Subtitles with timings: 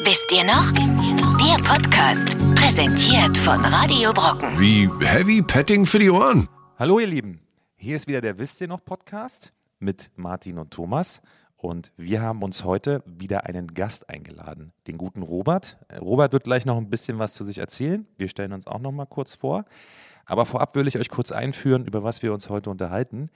[0.00, 0.72] Wisst ihr noch?
[0.72, 1.38] Wisst ihr noch?
[1.38, 4.58] Der Podcast, präsentiert von Radio Brocken.
[4.58, 6.48] Wie Heavy Petting für die Ohren.
[6.78, 7.40] Hallo ihr Lieben,
[7.76, 11.22] hier ist wieder der Wisst ihr noch Podcast mit Martin und Thomas
[11.56, 15.78] und wir haben uns heute wieder einen Gast eingeladen, den guten Robert.
[15.88, 18.04] Äh, Robert wird gleich noch ein bisschen was zu sich erzählen.
[18.18, 19.64] Wir stellen uns auch noch mal kurz vor.
[20.26, 23.30] Aber vorab will ich euch kurz einführen, über was wir uns heute unterhalten.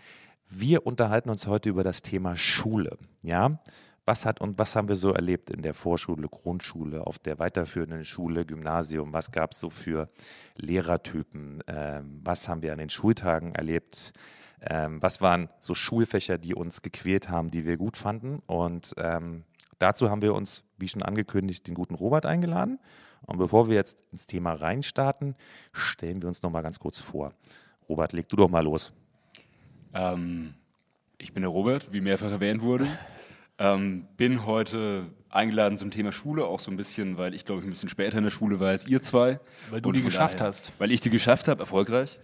[0.48, 2.98] Wir unterhalten uns heute über das Thema Schule.
[3.22, 3.60] Ja,
[4.08, 8.04] was hat und was haben wir so erlebt in der Vorschule, Grundschule, auf der weiterführenden
[8.04, 9.12] Schule, Gymnasium?
[9.12, 10.08] Was gab es so für
[10.56, 11.62] Lehrertypen?
[11.68, 14.14] Ähm, was haben wir an den Schultagen erlebt?
[14.62, 18.40] Ähm, was waren so Schulfächer, die uns gequält haben, die wir gut fanden?
[18.46, 19.44] Und ähm,
[19.78, 22.80] dazu haben wir uns, wie schon angekündigt, den guten Robert eingeladen.
[23.26, 25.36] Und bevor wir jetzt ins Thema reinstarten,
[25.72, 27.34] stellen wir uns noch mal ganz kurz vor.
[27.90, 28.90] Robert, leg du doch mal los.
[29.92, 30.54] Ähm,
[31.18, 32.86] ich bin der Robert, wie mehrfach erwähnt wurde.
[33.58, 37.66] Ähm, bin heute eingeladen zum Thema Schule, auch so ein bisschen, weil ich glaube ich
[37.66, 39.40] ein bisschen später in der Schule war als ihr zwei.
[39.70, 40.72] Weil du Und die geschafft daher- hast.
[40.78, 42.20] Weil ich die geschafft habe, erfolgreich.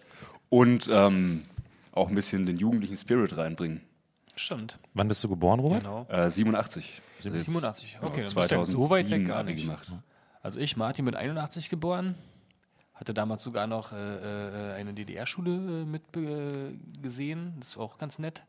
[0.49, 1.43] Und ähm,
[1.93, 3.81] auch ein bisschen den jugendlichen Spirit reinbringen.
[4.37, 4.79] Stimmt.
[4.95, 5.81] Wann bist du geboren, Robert?
[5.83, 6.07] Genau.
[6.09, 7.03] Äh, 87.
[7.19, 7.99] Also jetzt 87.
[8.01, 9.61] Okay, genau, dann bist du ja so weit weg 2007 gar nicht.
[9.63, 9.93] gemacht.
[10.43, 12.15] Also ich, Martin, mit 81 geboren.
[12.95, 17.55] Hatte damals sogar noch äh, äh, eine DDR-Schule äh, mit äh, gesehen.
[17.59, 18.43] Das ist auch ganz nett.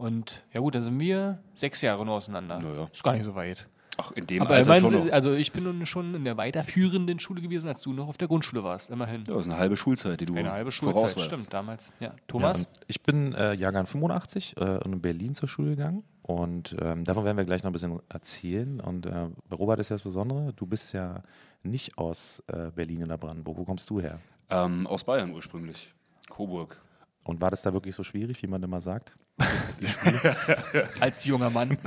[0.00, 2.58] Und ja gut, da sind wir sechs Jahre nur auseinander.
[2.58, 2.88] Naja.
[2.90, 3.68] Ist gar nicht so weit.
[3.98, 5.12] Ach, in dem Aber Alter immerhin, schon noch.
[5.12, 8.28] also ich bin nun schon in der weiterführenden Schule gewesen, als du noch auf der
[8.28, 8.88] Grundschule warst.
[8.88, 9.24] Immerhin.
[9.28, 11.30] Ja, das ist eine halbe Schulzeit, die du Eine halbe voraus Schulzeit, warst.
[11.30, 11.92] stimmt, damals.
[12.00, 12.08] Ja.
[12.08, 12.60] Ja, Thomas?
[12.60, 16.02] und ich bin äh, Jahrgang 85 äh, und in Berlin zur Schule gegangen.
[16.22, 18.80] Und ähm, davon werden wir gleich noch ein bisschen erzählen.
[18.80, 21.22] Und äh, Robert ist ja das Besondere, du bist ja
[21.62, 23.58] nicht aus äh, Berlin oder Brandenburg.
[23.58, 24.18] Wo kommst du her?
[24.48, 25.92] Ähm, aus Bayern ursprünglich.
[26.30, 26.80] Coburg.
[27.24, 29.14] Und war das da wirklich so schwierig, wie man immer sagt?
[31.00, 31.76] als junger Mann.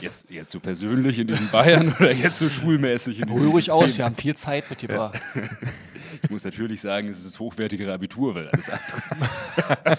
[0.00, 3.98] Jetzt, jetzt so persönlich in diesem Bayern oder jetzt so schulmäßig in Hol ruhig aus,
[3.98, 5.20] wir haben viel Zeit mitgebracht.
[6.22, 9.98] Ich muss natürlich sagen, es ist das hochwertigere Abitur, weil alles andere.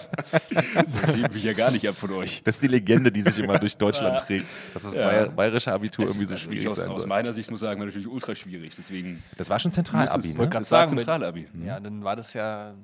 [1.04, 2.42] das hebt mich ja gar nicht ab von euch.
[2.44, 5.06] Das ist die Legende, die sich immer durch Deutschland trägt, dass das Ja.
[5.06, 7.80] bayer bayerische Abitur irgendwie so Also schwierig ich aus, sein aus meiner Sicht muss sagen,
[7.80, 8.72] war natürlich ultra schwierig.
[8.76, 10.48] Deswegen Das war schon Zentralabi, es- ne?
[10.48, 11.48] das war sagen, Zentralabi.
[11.64, 12.74] Ja, dann war das ja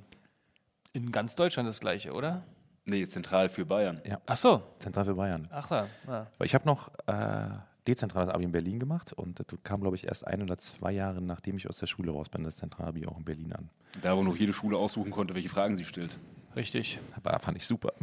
[0.93, 2.43] in ganz Deutschland das gleiche, oder?
[2.85, 4.01] Nee, zentral für Bayern.
[4.07, 4.63] Ja, Ach so.
[4.79, 5.47] zentral für Bayern.
[5.51, 5.87] Ach ja.
[6.07, 6.27] ja.
[6.39, 7.49] Weil ich habe noch äh,
[7.89, 11.21] dezentrales Abi in Berlin gemacht und das kam, glaube ich, erst ein oder zwei Jahre,
[11.23, 13.71] nachdem ich aus der Schule raus bin, das Zentralabi auch in Berlin an.
[14.03, 16.17] Da, wo noch jede Schule aussuchen konnte, welche Fragen sie stellt.
[16.55, 16.99] Richtig.
[17.15, 17.93] Aber fand ich super.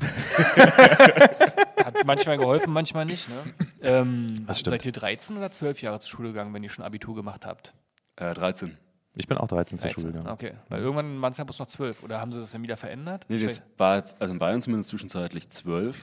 [1.78, 3.28] Hat manchmal geholfen, manchmal nicht.
[3.30, 3.44] Ne?
[3.82, 7.46] Ähm, seid ihr 13 oder 12 Jahre zur Schule gegangen, wenn ihr schon Abitur gemacht
[7.46, 7.74] habt?
[8.16, 8.78] Äh, 13.
[9.14, 10.02] Ich bin auch 13 zur 13.
[10.02, 10.34] Schule gegangen.
[10.34, 10.54] Okay.
[10.70, 12.04] Weil irgendwann waren es ja bloß noch 12.
[12.04, 13.26] Oder haben sie das dann wieder verändert?
[13.28, 16.02] Nee, das war jetzt, also in Bayern zumindest zwischenzeitlich 12.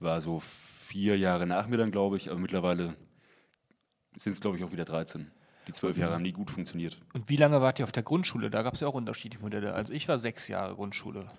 [0.00, 0.42] War so
[0.88, 2.94] vier Jahre nach mir dann, glaube ich, aber mittlerweile
[4.16, 5.30] sind es, glaube ich, auch wieder 13.
[5.66, 6.98] Die zwölf Jahre haben nie gut funktioniert.
[7.12, 8.48] Und wie lange wart ihr auf der Grundschule?
[8.48, 9.74] Da gab es ja auch unterschiedliche Modelle.
[9.74, 11.30] Also ich war sechs Jahre Grundschule.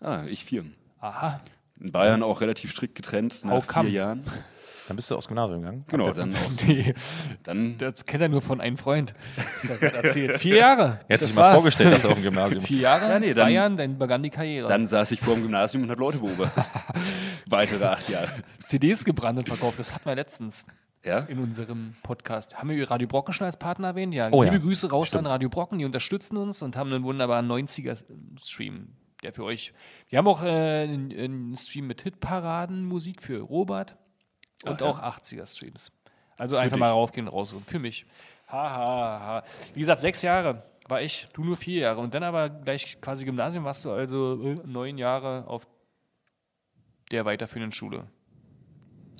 [0.00, 0.66] Ah, ich vier.
[0.98, 1.40] Aha.
[1.80, 3.88] In Bayern auch relativ strikt getrennt nach How come?
[3.88, 4.22] vier Jahren.
[4.90, 5.84] Dann bist du aufs Gymnasium gegangen.
[5.86, 6.34] Genau, dann.
[6.66, 6.94] Nee,
[7.44, 9.14] Dann, das kennt er nur von einem Freund.
[9.62, 10.38] Das hat er erzählt.
[10.40, 10.98] Vier Jahre.
[11.06, 11.54] Er hat sich mal war's.
[11.54, 12.66] vorgestellt, dass er auf dem Gymnasium ist.
[12.68, 14.68] Vier Jahre, Ja, nee, dann- Bayern, dann begann die Karriere.
[14.68, 16.64] dann saß ich vor dem Gymnasium und habe Leute beobachtet.
[17.46, 18.30] Weitere acht Jahre.
[18.64, 20.66] CDs gebrannt und verkauft, das hatten wir letztens
[21.04, 21.20] Ja?
[21.20, 22.56] in unserem Podcast.
[22.58, 24.12] Haben wir Radio Brocken schon als Partner erwähnt?
[24.12, 25.26] Ja, Oh liebe ja, Grüße raus stimmt.
[25.26, 28.88] an Radio Brocken, die unterstützen uns und haben einen wunderbaren 90er-Stream,
[29.22, 29.72] der für euch.
[30.08, 33.96] Wir haben auch äh, einen, einen Stream mit Hitparaden, Musik für Robert
[34.64, 34.90] und Ah, ja.
[34.90, 35.92] auch 80er-Streams.
[36.36, 36.80] Also einfach dich.
[36.80, 37.64] mal raufgehen, raussuchen.
[37.66, 38.06] Für mich.
[38.48, 39.44] Ha, ha, ha.
[39.74, 42.00] Wie gesagt, sechs Jahre war ich, du nur vier Jahre.
[42.00, 45.66] Und dann aber gleich quasi Gymnasium warst du also äh, neun Jahre auf
[47.10, 48.06] der weiterführenden Schule.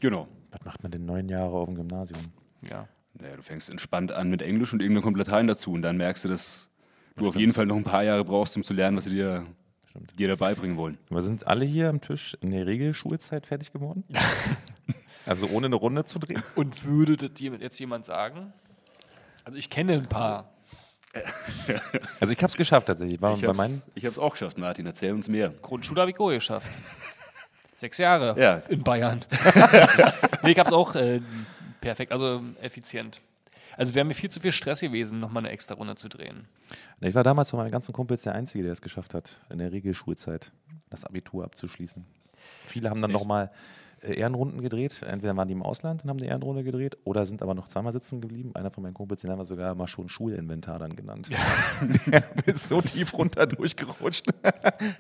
[0.01, 0.29] Genau.
[0.51, 2.21] Was macht man denn neun Jahre auf dem Gymnasium?
[2.69, 2.89] Ja.
[3.15, 6.25] Naja, du fängst entspannt an mit Englisch und irgendwann kommt Latein dazu und dann merkst
[6.25, 6.71] du, dass
[7.17, 9.47] du auf jeden Fall noch ein paar Jahre brauchst, um zu lernen, was sie dir,
[10.19, 10.99] dir dabei bringen wollen.
[11.09, 14.05] Wir sind alle hier am Tisch in der Regel Schulzeit fertig geworden.
[15.27, 16.43] also ohne eine Runde zu drehen.
[16.55, 18.53] Und würde das dir jetzt jemand sagen?
[19.45, 20.51] Also ich kenne ein paar.
[22.21, 23.17] Also ich habe es geschafft tatsächlich.
[23.17, 24.87] Ich war Ich bei hab's, meinen ich hab's auch geschafft, Martin.
[24.87, 25.49] Erzähl uns mehr.
[25.49, 26.69] Grundschule habe ich auch geschafft.
[27.75, 28.57] Sechs Jahre Ja.
[28.69, 29.21] in Bayern.
[30.43, 31.21] nee, ich habe es auch äh,
[31.81, 33.19] perfekt, also effizient.
[33.77, 36.47] Also wäre mir viel zu viel Stress gewesen, nochmal eine extra Runde zu drehen.
[37.01, 39.73] Ich war damals von meinen ganzen Kumpels der Einzige, der es geschafft hat, in der
[39.73, 40.53] Regelschulzeit
[40.91, 42.05] das Abitur abzuschließen.
[42.67, 43.51] Viele haben dann nochmal
[44.03, 45.03] Ehrenrunden gedreht.
[45.03, 47.93] Entweder waren die im Ausland und haben eine Ehrenrunde gedreht oder sind aber noch zweimal
[47.93, 48.53] sitzen geblieben.
[48.55, 51.29] Einer von meinen Kumpels, den haben wir sogar mal schon Schulinventar dann genannt.
[52.07, 54.27] Der ist so tief runter durchgerutscht.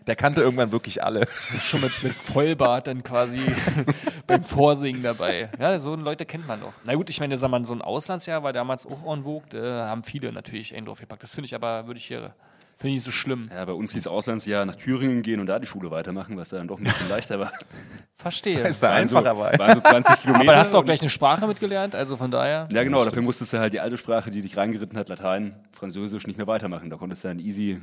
[0.06, 1.26] Der kannte irgendwann wirklich alle.
[1.60, 3.40] Schon mit, mit Vollbart dann quasi
[4.26, 5.50] beim Vorsingen dabei.
[5.58, 6.72] Ja, so Leute kennt man doch.
[6.84, 9.48] Na gut, ich meine, sag mal, so ein Auslandsjahr war damals auch en vogue.
[9.50, 11.22] Da haben viele natürlich einen draufgepackt.
[11.22, 12.34] Das finde ich aber, würde ich hier,
[12.80, 13.48] finde ich nicht so schlimm.
[13.54, 16.66] Ja, bei uns hieß Auslandsjahr nach Thüringen gehen und da die Schule weitermachen, was dann
[16.66, 17.52] doch ein bisschen leichter war.
[18.16, 18.66] Verstehe.
[18.66, 19.58] Ist da so, einfacher bei.
[19.58, 20.42] waren so 20 Kilometer.
[20.44, 22.68] Aber da hast du auch gleich eine Sprache mitgelernt, also von daher.
[22.72, 26.26] Ja, genau, dafür musstest du halt die alte Sprache, die dich reingeritten hat, Latein, Französisch,
[26.26, 26.90] nicht mehr weitermachen.
[26.90, 27.80] Da konntest du dann easy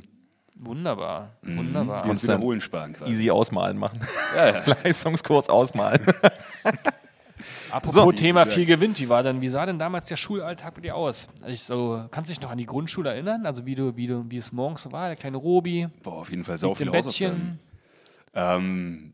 [0.60, 1.58] Wunderbar, Mhm.
[1.58, 2.02] wunderbar.
[2.04, 3.12] das dann Wiederholen sparen quasi.
[3.12, 4.00] Easy ausmalen machen.
[4.34, 4.62] Ja, ja.
[4.82, 6.00] Leistungskurs ausmalen.
[7.70, 8.12] Apropos So.
[8.12, 11.28] Thema viel gewinnt, wie war denn, wie sah denn damals der Schulalltag bei dir aus?
[11.42, 13.46] Also ich so, kannst du dich noch an die Grundschule erinnern?
[13.46, 16.30] Also wie du, wie du, wie es morgens so war, der kleine Robi, Boah, auf
[16.30, 16.92] jeden Fall sau Hausaufgaben.
[16.92, 17.58] Bettchen.
[18.34, 19.12] Ähm,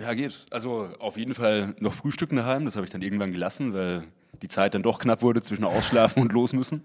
[0.00, 0.46] ja, geht.
[0.50, 2.64] Also auf jeden Fall noch Frühstücken daheim.
[2.64, 4.04] Das habe ich dann irgendwann gelassen, weil
[4.42, 6.84] die Zeit dann doch knapp wurde zwischen Ausschlafen und los müssen.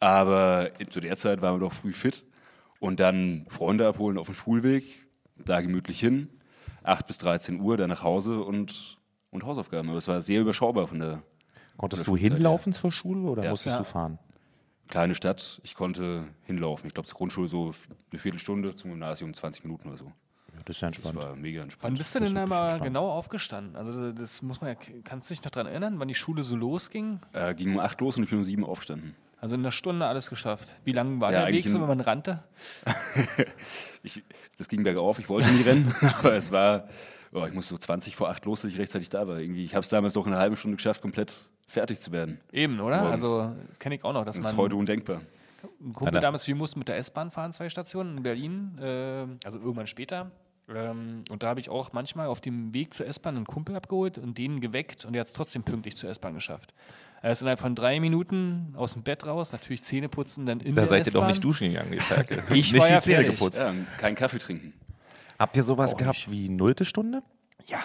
[0.00, 2.24] Aber zu der Zeit waren wir doch früh fit.
[2.80, 4.84] Und dann Freunde abholen auf dem Schulweg,
[5.36, 6.28] da gemütlich hin,
[6.82, 8.95] 8 bis 13 Uhr, dann nach Hause und,
[9.30, 9.88] und Hausaufgaben.
[9.88, 11.22] Aber es war sehr überschaubar von der
[11.76, 13.50] Konntest Von du der Schulzeit hinlaufen zur Schule oder Ja.
[13.50, 13.78] musstest Ja.
[13.78, 14.18] du fahren?
[14.88, 15.60] kleinen Stadt.
[15.64, 16.86] Ich konnte hinlaufen.
[16.86, 17.74] Ich glaube, zur Grundschule so
[18.12, 20.04] eine Viertelstunde, zum Gymnasium 20 Minuten oder so.
[20.06, 20.12] Ja,
[20.64, 21.16] das ist ja Das entspannt.
[21.18, 21.92] war mega entspannt.
[21.92, 22.84] Wann bist du Das denn ist da wirklich mal entspannt.
[22.84, 23.76] genau aufgestanden?
[23.76, 26.54] Also das muss man ja, kannst du dich noch daran erinnern, wann die Schule so
[26.56, 27.18] losging?
[27.32, 29.16] Äh, ging um 8 los und ich bin um 7 aufgestanden.
[29.40, 30.76] Also in einer Stunde alles geschafft.
[30.84, 32.42] Wie lang war Ja, der Weg eigentlich so, wenn man rannte?
[34.02, 34.22] Ich,
[34.56, 36.88] das ging bergauf, ich wollte nie rennen, aber es war,
[37.32, 39.38] oh, ich musste so 20 vor 8 los, dass ich rechtzeitig da war.
[39.40, 42.40] Irgendwie, ich habe es damals noch in einer halben Stunde geschafft, komplett fertig zu werden.
[42.52, 42.98] Eben, oder?
[43.02, 43.12] Morgens.
[43.24, 45.20] Also kenne ich auch noch, dass Das man ist heute undenkbar.
[45.80, 49.26] Ein Kumpel da- damals, wir mussten mit der S-Bahn fahren, zwei Stationen in Berlin, äh,
[49.44, 50.30] also irgendwann später.
[50.68, 54.18] Ähm, und da habe ich auch manchmal auf dem Weg zur S-Bahn einen Kumpel abgeholt
[54.18, 56.72] und den geweckt und der hat es trotzdem pünktlich zur S-Bahn geschafft.
[57.22, 60.74] Er ist innerhalb von drei Minuten aus dem Bett raus, natürlich Zähne putzen, dann in
[60.74, 62.42] Da der seid ihr doch nicht duschen gegangen, die Ferkel.
[62.50, 63.38] Ich nicht war ja die Zähne fertig.
[63.38, 63.58] geputzt.
[63.58, 64.72] Ja, keinen Kaffee trinken.
[65.38, 67.22] Habt ihr sowas Auch gehabt wie nullte Stunde?
[67.66, 67.80] Ja.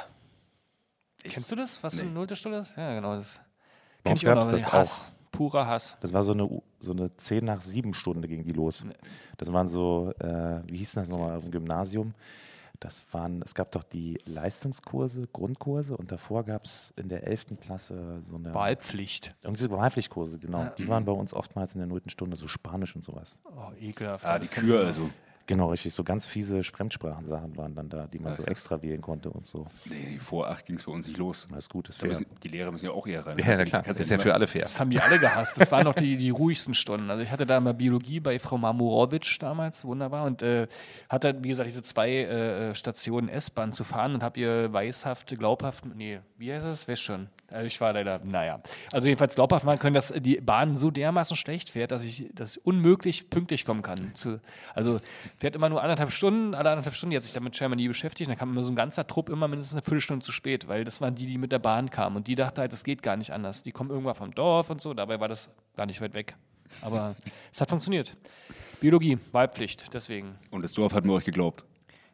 [1.23, 1.83] Kennst du das?
[1.83, 2.15] Was so eine Nee.
[2.15, 2.75] nullte Stunde ist?
[2.75, 3.15] Ja, genau.
[3.15, 3.41] Das
[4.03, 4.51] kenn ich auch noch.
[4.51, 5.15] das Hass.
[5.31, 5.97] Purer Hass.
[6.01, 8.83] Das war so eine, so eine 10 nach 7 Stunde ging die los.
[9.37, 12.13] Das waren so, äh, wie hieß das nochmal auf dem Gymnasium?
[12.81, 17.59] Das waren, es gab doch die Leistungskurse, Grundkurse und davor gab es in der 11.
[17.61, 19.35] Klasse so eine Wahlpflicht.
[19.43, 20.67] irgendwie so Wahlpflichtkurse, genau.
[20.77, 22.01] Die waren bei uns oftmals in der 0.
[22.07, 23.39] Stunde, so Spanisch und sowas.
[23.45, 24.25] Oh, ekelhaft.
[24.25, 24.87] Ah, die kennt Kür man.
[24.87, 25.09] also.
[25.47, 25.93] Genau, richtig.
[25.93, 29.65] So ganz fiese Fremdsprachensachen waren dann da, die man so extra wählen konnte und so.
[29.85, 31.47] Nee, vor 8 ging es bei uns nicht los.
[31.51, 32.09] Alles gut, ist Da fair.
[32.09, 33.37] müssen, die Lehrer müssen ja auch eher rein.
[33.37, 33.83] Ja, na klar.
[33.83, 34.61] Kannst Ist ja für alle fair.
[34.63, 35.59] Das haben die alle gehasst.
[35.59, 37.09] Das waren noch die, die ruhigsten Stunden.
[37.09, 40.67] Also ich hatte da mal Biologie bei Frau Mamurowitsch damals, wunderbar, und äh,
[41.09, 45.85] hatte, wie gesagt, diese zwei äh, Stationen S-Bahn zu fahren und habe ihr weishaft, glaubhaft,
[45.85, 46.87] nee, wie heißt es?
[46.87, 47.29] Weiß schon.
[47.51, 48.61] Also ich war leider, naja.
[48.91, 52.65] Also jedenfalls glaubhaft machen können, dass die Bahn so dermaßen schlecht fährt, dass ich, ich
[52.65, 54.13] unmöglich pünktlich kommen kann.
[54.15, 54.39] Zu,
[54.73, 54.99] also
[55.37, 58.27] fährt immer nur anderthalb Stunden, alle anderthalb Stunden, die hat sich damit scheinbar nie beschäftigt.
[58.27, 60.83] Und dann kam immer so ein ganzer Trupp immer mindestens eine Viertelstunde zu spät, weil
[60.83, 62.15] das waren die, die mit der Bahn kamen.
[62.15, 63.63] Und die dachte halt, das geht gar nicht anders.
[63.63, 66.35] Die kommen irgendwann vom Dorf und so, dabei war das gar nicht weit weg.
[66.81, 67.15] Aber
[67.51, 68.15] es hat funktioniert.
[68.79, 70.35] Biologie, Wahlpflicht, deswegen.
[70.49, 71.63] Und das Dorf hat mir euch geglaubt.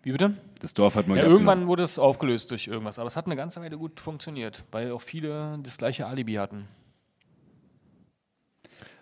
[0.03, 0.33] Wie bitte?
[0.61, 1.67] Das Dorf hat mir Ja, irgendwann abgenommen.
[1.67, 5.01] wurde es aufgelöst durch irgendwas, aber es hat eine ganze Weile gut funktioniert, weil auch
[5.01, 6.67] viele das gleiche Alibi hatten.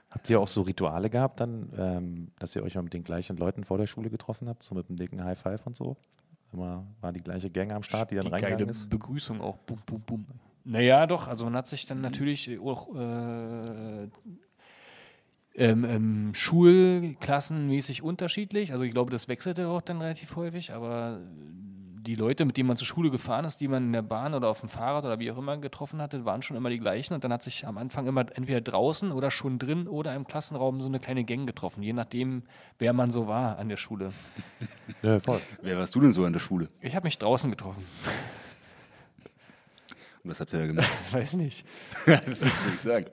[0.10, 3.36] Habt ihr auch so Rituale gehabt dann, ähm, dass ihr euch mal mit den gleichen
[3.38, 5.98] Leuten vor der Schule getroffen habt, so mit einem dicken High Five und so?
[6.54, 8.90] Immer war die gleiche Gang am Start, die dann Die reingegangen geile ist?
[8.90, 9.58] Begrüßung auch.
[9.58, 10.26] Bum, bum, bum.
[10.64, 14.08] Naja, doch, also man hat sich dann natürlich auch äh,
[15.58, 18.72] ähm, ähm, schulklassenmäßig unterschiedlich.
[18.72, 21.20] Also ich glaube, das wechselte auch dann relativ häufig, aber
[22.06, 24.50] die Leute, mit denen man zur Schule gefahren ist, die man in der Bahn oder
[24.50, 27.14] auf dem Fahrrad oder wie auch immer getroffen hatte, waren schon immer die gleichen.
[27.14, 30.82] Und dann hat sich am Anfang immer entweder draußen oder schon drin oder im Klassenraum
[30.82, 32.44] so eine kleine Gang getroffen, je nachdem,
[32.78, 34.14] wer man so war an der Schule.
[35.02, 35.42] Ja, voll.
[35.62, 36.70] Wer warst du denn so an der Schule?
[36.80, 37.84] Ich habe mich draußen getroffen.
[40.24, 40.90] Und was habt ihr da gemacht?
[41.12, 41.66] Weiß nicht.
[42.06, 43.06] das willst du nicht sagen.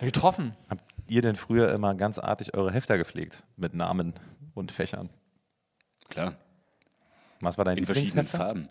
[0.00, 0.52] Getroffen.
[1.12, 4.14] Ihr denn früher immer ganz artig eure Hefter gepflegt mit Namen
[4.54, 5.10] und Fächern?
[6.08, 6.36] Klar.
[7.40, 8.26] Was war dein In verschiedenen?
[8.26, 8.70] Farben.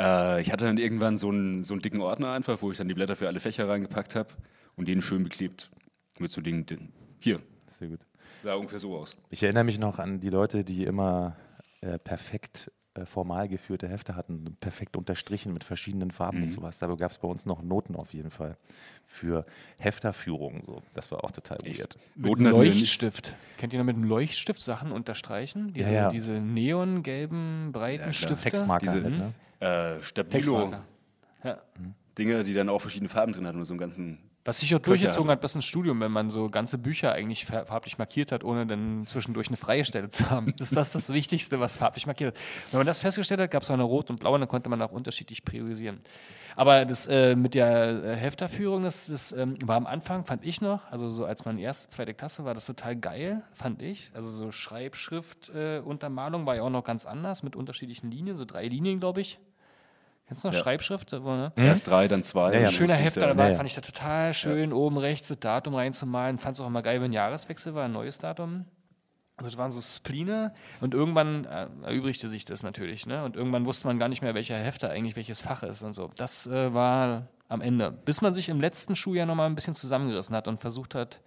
[0.00, 2.88] Äh, ich hatte dann irgendwann so einen, so einen dicken Ordner einfach, wo ich dann
[2.88, 4.30] die Blätter für alle Fächer reingepackt habe
[4.76, 5.70] und den schön beklebt.
[6.18, 8.00] Mit so Dingen, den, hier, Sehr gut.
[8.42, 9.14] sah ungefähr so aus.
[9.28, 11.36] Ich erinnere mich noch an die Leute, die immer
[11.82, 12.72] äh, perfekt
[13.04, 16.78] formal geführte Hefte hatten, perfekt unterstrichen mit verschiedenen Farben und sowas.
[16.78, 18.56] Da gab es bei uns noch Noten auf jeden Fall
[19.04, 19.44] für
[19.78, 20.62] Hefterführungen.
[20.62, 20.82] So.
[20.94, 21.98] Das war auch total weird.
[22.14, 22.40] Mit.
[22.40, 23.34] Leuchtstift.
[23.58, 25.74] Kennt ihr noch mit einem Leuchtstift Sachen unterstreichen?
[25.74, 26.10] Diese, ja.
[26.10, 28.14] diese neongelben, breiten klar.
[28.14, 28.42] Stifte.
[28.42, 29.32] Textmarker Diese- halt, ne?
[29.98, 30.84] Äh, Stabilo, Textmarker.
[31.44, 31.58] Ja.
[32.18, 34.18] Dinge, die dann auch verschiedene Farben drin hatten und so einen ganzen.
[34.44, 37.46] Was sich auch Köcher durchgezogen hat bis ins Studium, wenn man so ganze Bücher eigentlich
[37.46, 40.54] far- farblich markiert hat, ohne dann zwischendurch eine freie Stelle zu haben.
[40.56, 42.42] Das ist das, das Wichtigste, was farblich markiert hat.
[42.70, 44.70] Wenn man das festgestellt hat, gab es auch eine rot und blau und dann konnte
[44.70, 46.00] man auch unterschiedlich priorisieren.
[46.54, 50.62] Aber das äh, mit der äh, Hefterführung, das, das ähm, war am Anfang, fand ich
[50.62, 54.10] noch, also so als man erste, zweite Klasse war, das total geil, fand ich.
[54.14, 58.46] Also so Schreibschrift, äh, Untermalung war ja auch noch ganz anders mit unterschiedlichen Linien, so
[58.46, 59.38] drei Linien, glaube ich.
[60.26, 60.60] Kennst du noch Ja.
[60.60, 61.12] Schreibschrift?
[61.12, 61.52] Ne?
[61.56, 62.52] Erst drei, dann zwei.
[62.52, 62.66] Ja, ja.
[62.66, 63.56] Schöner Hefter dabei, ja, ja.
[63.56, 64.72] fand ich da total schön.
[64.72, 66.38] Oben rechts das Datum reinzumalen.
[66.38, 68.64] Fand es auch immer geil, wenn Jahreswechsel war, ein neues Datum.
[69.36, 73.06] Also das waren so Spline und irgendwann äh, erübrigte sich das natürlich.
[73.06, 73.22] Ne?
[73.22, 76.10] Und irgendwann wusste man gar nicht mehr, welcher Hefter eigentlich welches Fach ist und so.
[76.16, 77.90] Das äh, war am Ende.
[77.90, 81.20] Bis man sich im letzten Schuljahr nochmal ein bisschen zusammengerissen hat und versucht hat,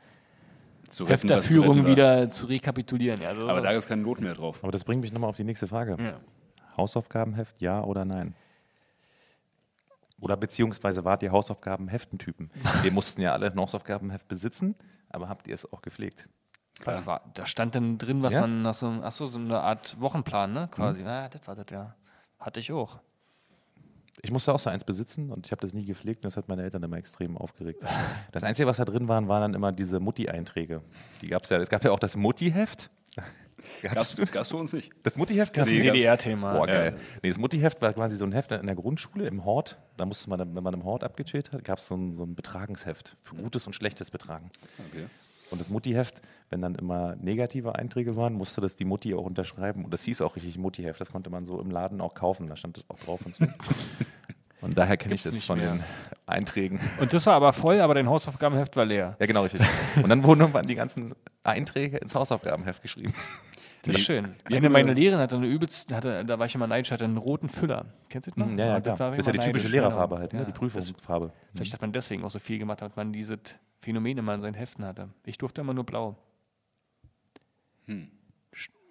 [0.90, 1.92] zu retten, zu Hefterführung war.
[1.92, 3.22] wieder zu rekapitulieren.
[3.22, 3.48] Ja, so.
[3.48, 4.58] Aber da gibt es keine Not mehr drauf.
[4.64, 5.96] Aber das bringt mich nochmal auf die nächste Frage.
[6.00, 6.20] ja.
[6.78, 8.34] Hausaufgabenheft, ja oder nein?
[10.22, 12.52] Oder beziehungsweise wart ihr Hausaufgabenheftentypen?
[12.82, 14.76] Wir mussten ja alle ein Hausaufgabenheft besitzen,
[15.10, 16.28] aber habt ihr es auch gepflegt?
[16.86, 18.42] Was war, da stand dann drin, was Ja?
[18.42, 20.70] man nach so, einem- ach so, so eine Art Wochenplan, ne?
[20.72, 21.02] Quasi.
[21.04, 21.96] Ja, das war das ja.
[22.40, 23.00] Hatte ich auch.
[24.22, 26.48] Ich musste auch so eins besitzen und ich habe das nie gepflegt und das hat
[26.50, 27.84] meine Eltern immer extrem aufgeregt.
[28.32, 30.82] Das Einzige, was da drin waren, waren dann immer diese Mutti-Einträge.
[31.22, 31.58] Die gab es ja.
[31.58, 32.90] Es gab ja auch das Mutti-Heft.
[33.82, 34.92] Gab's, gab's für uns nicht.
[35.04, 36.54] Das Mutti-Heft Das ist ein DDR-Thema.
[36.54, 36.94] Boah, geil.
[36.94, 37.00] Ja.
[37.24, 39.78] Nee, das Mutti-Heft war quasi so ein Heft in der Grundschule im Hort.
[39.98, 42.24] Da musste man, dann, wenn man im Hort abgechillt hat, gab es so ein, so
[42.24, 44.52] ein Betragensheft für gutes und schlechtes Betragen.
[44.90, 45.08] Okay.
[45.52, 49.84] Und das Mutti-Heft, wenn dann immer negative Einträge waren, musste das die Mutti auch unterschreiben.
[49.86, 51.02] Und das hieß auch richtig Mutti-Heft.
[51.02, 52.48] Das konnte man so im Laden auch kaufen.
[52.48, 53.46] Da stand das auch drauf und so.
[54.62, 55.76] Und daher kenne ich das von mehr.
[55.76, 55.84] den
[56.26, 56.80] Einträgen.
[57.00, 59.16] Und das war aber voll, aber dein Hausaufgabenheft war leer.
[59.20, 59.62] Ja, genau, richtig.
[59.96, 63.14] Und dann wurden irgendwann die ganzen Einträge ins Hausaufgabenheft geschrieben.
[63.84, 64.36] Das ist schön.
[64.46, 67.18] Eine meiner ja- Lehrerin hatte eine übelst, hatte, da war ich immer neidisch, hatte einen
[67.18, 67.86] roten Füller.
[68.10, 68.50] Kennst du das noch?
[68.58, 69.00] Ja, ja, klar.
[69.00, 70.22] war Das ist ja die typische neidisch, Lehrerfarbe genau.
[70.22, 70.40] halt, ne?
[70.40, 71.32] Ja, die das- Prüfungsfarbe.
[71.56, 73.40] Vielleicht hat man deswegen auch so viel gemacht, damit man dieses
[73.82, 75.10] Phänomen immer in seinen Heften hatte.
[75.26, 76.18] Ich durfte immer nur blau.
[77.86, 78.12] Hm.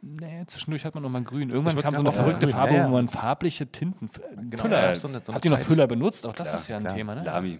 [0.00, 1.50] Nee, zwischendurch hat man noch mal grün.
[1.50, 2.88] Irgendwann kam so eine verrückte grün, Farbe, ja, ja.
[2.88, 4.08] wo man farbliche Tinten.
[4.48, 4.94] Genau, Füller.
[4.94, 5.58] so eine- so eine Habt ihr noch.
[5.58, 6.24] Füller benutzt?
[6.24, 6.94] Auch das Klar, ist ja ein klar.
[6.94, 7.24] Thema, ne?
[7.24, 7.58] Lami.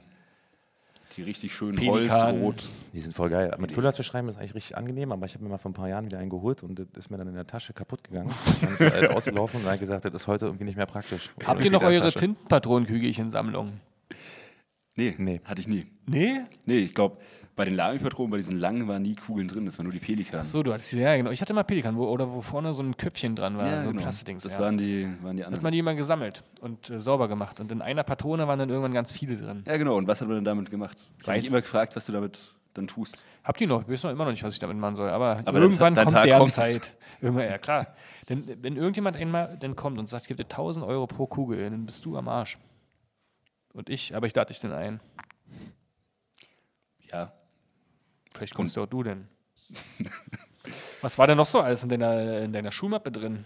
[1.18, 2.36] Die richtig schön Pelikan.
[2.36, 2.68] holzrot.
[2.94, 3.52] Die sind voll geil.
[3.58, 5.74] Mit Füller zu schreiben ist eigentlich richtig angenehm, aber ich habe mir mal vor ein
[5.74, 8.30] paar Jahren wieder einen geholt und das ist mir dann in der Tasche kaputt gegangen.
[8.60, 11.30] Dann ist er halt ausgelaufen und dann gesagt, das ist heute irgendwie nicht mehr praktisch.
[11.44, 13.72] Habt ihr noch eure Tintenpatronenkügelchen-Sammlung?
[14.94, 15.40] Nee, Nee.
[15.44, 15.86] hatte ich nie.
[16.06, 16.40] Nee?
[16.66, 17.18] Nee, ich glaube,
[17.58, 20.42] bei den Lami-Patronen, bei diesen langen waren nie Kugeln drin, das waren nur die Pelikan.
[20.42, 21.30] So, du hattest ja genau.
[21.30, 23.80] Ich hatte mal Pelikan, wo, oder wo vorne so ein Köpfchen dran war, ja, so
[23.80, 24.02] ein genau.
[24.02, 24.44] Plastikdings.
[24.44, 24.60] Das ja.
[24.60, 25.62] waren die, waren die hat anderen.
[25.64, 27.58] man die immer gesammelt und äh, sauber gemacht.
[27.58, 29.64] Und in einer Patrone waren dann irgendwann ganz viele drin.
[29.66, 29.96] Ja, genau.
[29.96, 30.96] Und was hat man denn damit gemacht?
[31.20, 33.24] Ich habe mich immer gefragt, was du damit dann tust.
[33.42, 33.82] Habt ihr noch?
[33.82, 35.10] Ich weiß noch immer noch nicht, was ich damit machen soll.
[35.10, 36.52] Aber, Aber irgendwann dein- dein kommt Tag deren kommt.
[36.52, 36.92] Zeit.
[37.20, 37.88] Irgendwann, ja, klar.
[38.28, 41.68] Denn wenn irgendjemand einmal dann kommt und sagt, ich gebe dir 1000 Euro pro Kugel,
[41.68, 42.56] dann bist du am Arsch.
[43.72, 45.00] Und ich, aber ich lade dich denn ein.
[47.10, 47.32] Ja.
[48.32, 49.28] Vielleicht kommst du auch du denn.
[51.00, 53.44] Was war denn noch so alles in deiner, in deiner Schulmappe drin?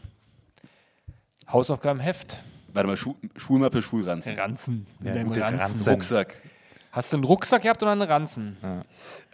[1.48, 2.38] Hausaufgabenheft,
[2.72, 4.34] Warte mal, Schu Schulmappe, Schulranzen.
[4.34, 4.86] Ranzen.
[5.00, 5.60] In Ja, deinem gute Ranzen.
[5.60, 5.92] Ranzen.
[5.92, 6.36] Rucksack.
[6.90, 8.56] Hast du einen Rucksack gehabt oder einen Ranzen?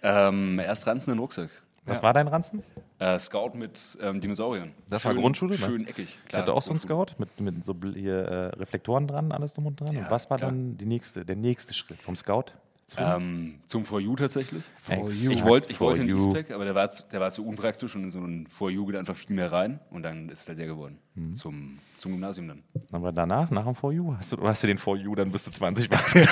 [0.03, 1.51] Ähm, erst Ranzen, dann Rucksack.
[1.85, 2.63] Was war dein Ranzen?
[2.99, 4.73] Äh, Scout mit ähm, Dinosauriern.
[4.91, 5.59] Das war Grundschule, ne?
[5.59, 6.19] Schön eckig.
[6.29, 9.67] Ich hatte auch so einen Scout mit, mit so hier, äh, Reflektoren dran, alles drum
[9.67, 9.93] und dran.
[9.93, 10.51] Ja, und was war klar.
[10.51, 12.47] dann die nächste, der nächste Schritt vom Scout?
[12.89, 14.63] Zu Ähm, zum For You tatsächlich.
[14.89, 16.31] Exakt Ich wollte ich For wollte einen You.
[16.31, 18.87] E-Spec, aber der war, zu, der war zu unpraktisch und in so einen For You
[18.87, 20.97] geht einfach viel mehr rein und dann ist halt der geworden.
[21.15, 21.35] Mhm.
[21.35, 22.63] Zum, zum Gymnasium dann.
[22.91, 25.31] Aber danach, nach dem For You, hast du, oder hast du den For You dann
[25.31, 26.15] bis du 20 warst?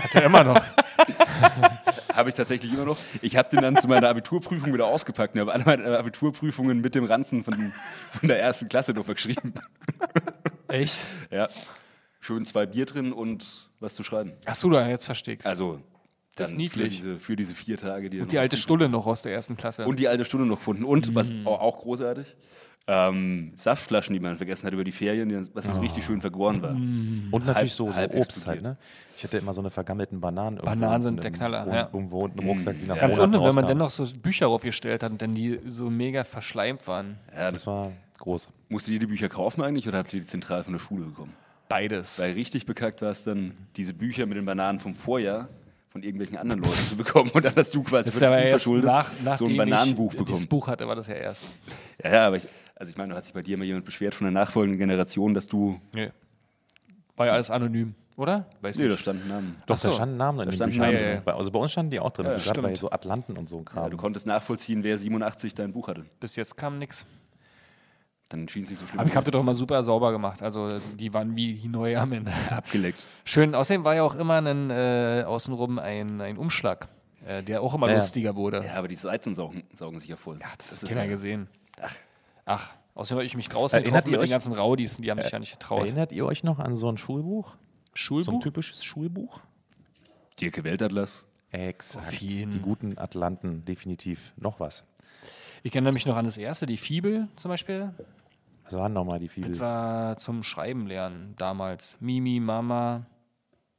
[0.00, 0.62] Hat er immer noch.
[2.14, 2.98] Habe ich tatsächlich immer noch.
[3.20, 6.94] Ich habe den dann zu meiner Abiturprüfung wieder ausgepackt und habe alle meine Abiturprüfungen mit
[6.94, 7.72] dem Ranzen von,
[8.18, 9.54] von der ersten Klasse noch geschrieben.
[10.68, 11.06] Echt?
[11.30, 11.48] Ja.
[12.24, 14.32] Schön zwei Bier drin und was zu schreiben.
[14.46, 15.44] Achso, du jetzt versteckst.
[15.46, 15.80] Also,
[16.36, 17.00] Das ist niedlich.
[17.00, 18.08] Für diese, für diese vier Tage.
[18.10, 19.86] Die und die alte Stulle noch aus der ersten Klasse.
[19.86, 20.84] Und die alte Stunde noch gefunden.
[20.84, 21.46] Und, was Mm.
[21.48, 22.34] auch, auch großartig,
[22.86, 25.72] ähm, Saftflaschen, die man vergessen hat über die Ferien, was Oh.
[25.74, 26.72] so richtig schön vergoren war.
[26.74, 27.28] Mm.
[27.32, 28.76] Und natürlich so, so halb Obst halt, ne?
[29.16, 30.58] Ich hatte immer so eine vergammelten Bananen.
[30.58, 31.88] irgendwo Bananen unten sind im- der Knaller, un- ja.
[31.92, 33.68] Irgendwo unten im Rucksack, die nach Ganz unten, wenn man rauskamen.
[33.68, 37.18] dann noch so Bücher aufgestellt hat und dann die so mega verschleimt waren.
[37.32, 38.48] Ja, Das das, war groß.
[38.68, 41.32] musstet ihr die Bücher kaufen eigentlich oder habt ihr die zentral von der Schule bekommen?
[41.72, 42.18] Beides.
[42.20, 45.48] Weil richtig bekackt war es dann, diese Bücher mit den Bananen vom Vorjahr
[45.90, 47.30] von irgendwelchen anderen Leuten zu bekommen.
[47.30, 50.18] Und dann hast du quasi Das ist aber erst unverschuldet nach, so ein Bananenbuch ich
[50.18, 50.26] bekommen.
[50.34, 51.44] dieses Buch hatte, war das ja erst.
[52.02, 52.44] Ja, ja, aber ich,
[52.76, 55.34] also ich meine, da hat sich bei dir immer jemand beschwert von der nachfolgenden Generation,
[55.34, 55.80] dass du.
[55.94, 56.10] Nee.
[57.16, 58.46] War ja alles anonym, oder?
[58.62, 59.00] Weiß Nee, da nicht.
[59.00, 59.56] standen Namen.
[59.66, 59.88] Doch, so.
[59.88, 61.22] da standen Namen in den standen Büchern drin.
[61.26, 62.24] Bei- Also bei uns standen die auch drin.
[62.26, 63.84] Ja, also gerade bei so Atlanten und so ein Kram.
[63.84, 66.04] Ja, du konntest nachvollziehen, wer 87 dein Buch hatte.
[66.20, 67.04] Bis jetzt kam nichts.
[68.32, 68.98] Dann schien es nicht so schlimm.
[69.00, 70.42] Aber ich habe das gewesen doch mal super sauber gemacht.
[70.42, 72.32] Also die waren wie neu am Ende.
[72.50, 73.06] abgeleckt.
[73.24, 73.54] Schön.
[73.54, 76.88] Außerdem war ja auch immer ein, äh, außenrum ein, ein Umschlag,
[77.26, 77.96] äh, der auch immer Ja.
[77.96, 78.64] lustiger wurde.
[78.64, 80.38] Ja, aber die Seiten saugen, saugen sich ja voll.
[80.40, 81.48] Ja, Das ist Kinder gesehen.
[81.80, 81.94] Ach.
[82.46, 82.70] Ach.
[82.94, 85.32] Außerdem habe ich mich draußen Erinnert ihr mit den euch- ganzen Raudis, die haben sich
[85.32, 85.80] ja nicht getraut.
[85.86, 87.50] Erinnert ihr euch noch an so ein Schulbuch?
[87.52, 87.54] So
[87.92, 88.40] ein Schulbuch?
[88.42, 89.40] typisches Schulbuch?
[90.40, 91.24] Dirke Weltatlas.
[91.50, 92.12] Exakt.
[92.20, 92.52] Jeden.
[92.52, 94.32] Die guten Atlanten, definitiv.
[94.36, 94.84] Noch was.
[95.62, 97.90] Ich erinnere mich noch an das erste, die Fibel zum Beispiel.
[98.72, 99.50] Was waren nochmal die Fibel?
[99.50, 101.96] Das war zum Schreiben lernen damals.
[102.00, 103.04] Mimi, Mama,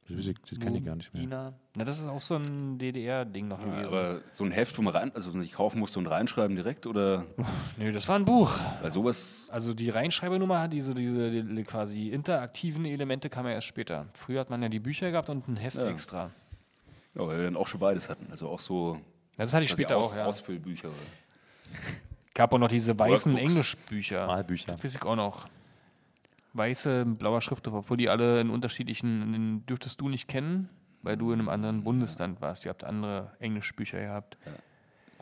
[0.08, 1.22] Das, ich- das kenne ich gar nicht mehr.
[1.22, 1.54] Ina.
[1.74, 3.86] Na, das ist auch so ein DDR-Ding noch gewesen.
[3.86, 7.24] Aber so ein Heft, wo man rein, also sich kaufen musste und reinschreiben direkt oder
[7.78, 8.56] Nö, das war ein Buch.
[8.82, 9.48] bei sowas.
[9.50, 14.06] Also die Reinschreibernummer hat diese, diese die, quasi interaktiven Elemente kam ja erst später.
[14.12, 15.88] Früher hat man ja die Bücher gehabt und ein Heft Ja.
[15.88, 16.30] extra.
[17.16, 18.28] Ja, weil wir dann auch schon beides hatten.
[18.30, 18.94] Also auch so
[19.36, 20.26] Ja, das hatte ich später Aus, auch, ja.
[20.26, 20.90] Ausfüllbücher.
[22.34, 23.52] Gab auch noch diese weißen Workbooks.
[23.52, 24.26] Englischbücher.
[24.26, 24.72] Malbücher.
[24.72, 25.46] Das weiß ich auch noch.
[26.52, 30.68] Weiße blauer Schrift obwohl die alle in unterschiedlichen, den dürftest du nicht kennen,
[31.02, 32.64] weil du in einem anderen Bundesland warst.
[32.64, 34.36] Ihr habt andere Englischbücher gehabt.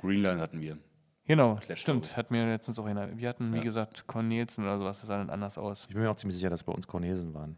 [0.01, 0.79] Greenland hatten wir.
[1.27, 2.17] Genau, Flash, stimmt.
[2.17, 3.17] Hat mir letztens auch erinnert.
[3.17, 5.87] Wir hatten, wie gesagt, Cornelsen oder sowas, das sah dann anders aus.
[5.89, 7.57] Ich bin mir auch ziemlich sicher, dass bei uns Cornesen waren.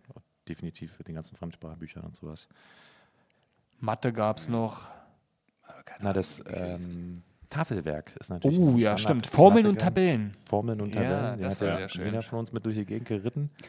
[0.49, 2.49] Definitiv für den ganzen Fremdsprachbüchern und sowas.
[3.81, 4.89] Mathe gab es noch.
[6.01, 7.23] Na, das ähm,
[7.55, 8.59] Tafelwerk ist natürlich.
[8.59, 9.29] Oh ein ja, stimmt.
[9.29, 9.81] Formeln und.
[9.81, 10.35] Tabellen.
[10.45, 11.41] Formeln und Ja, Tabellen.
[11.41, 12.05] das hat war ja sehr schön.
[12.07, 13.51] Jeder von uns mit durch die Gegend geritten.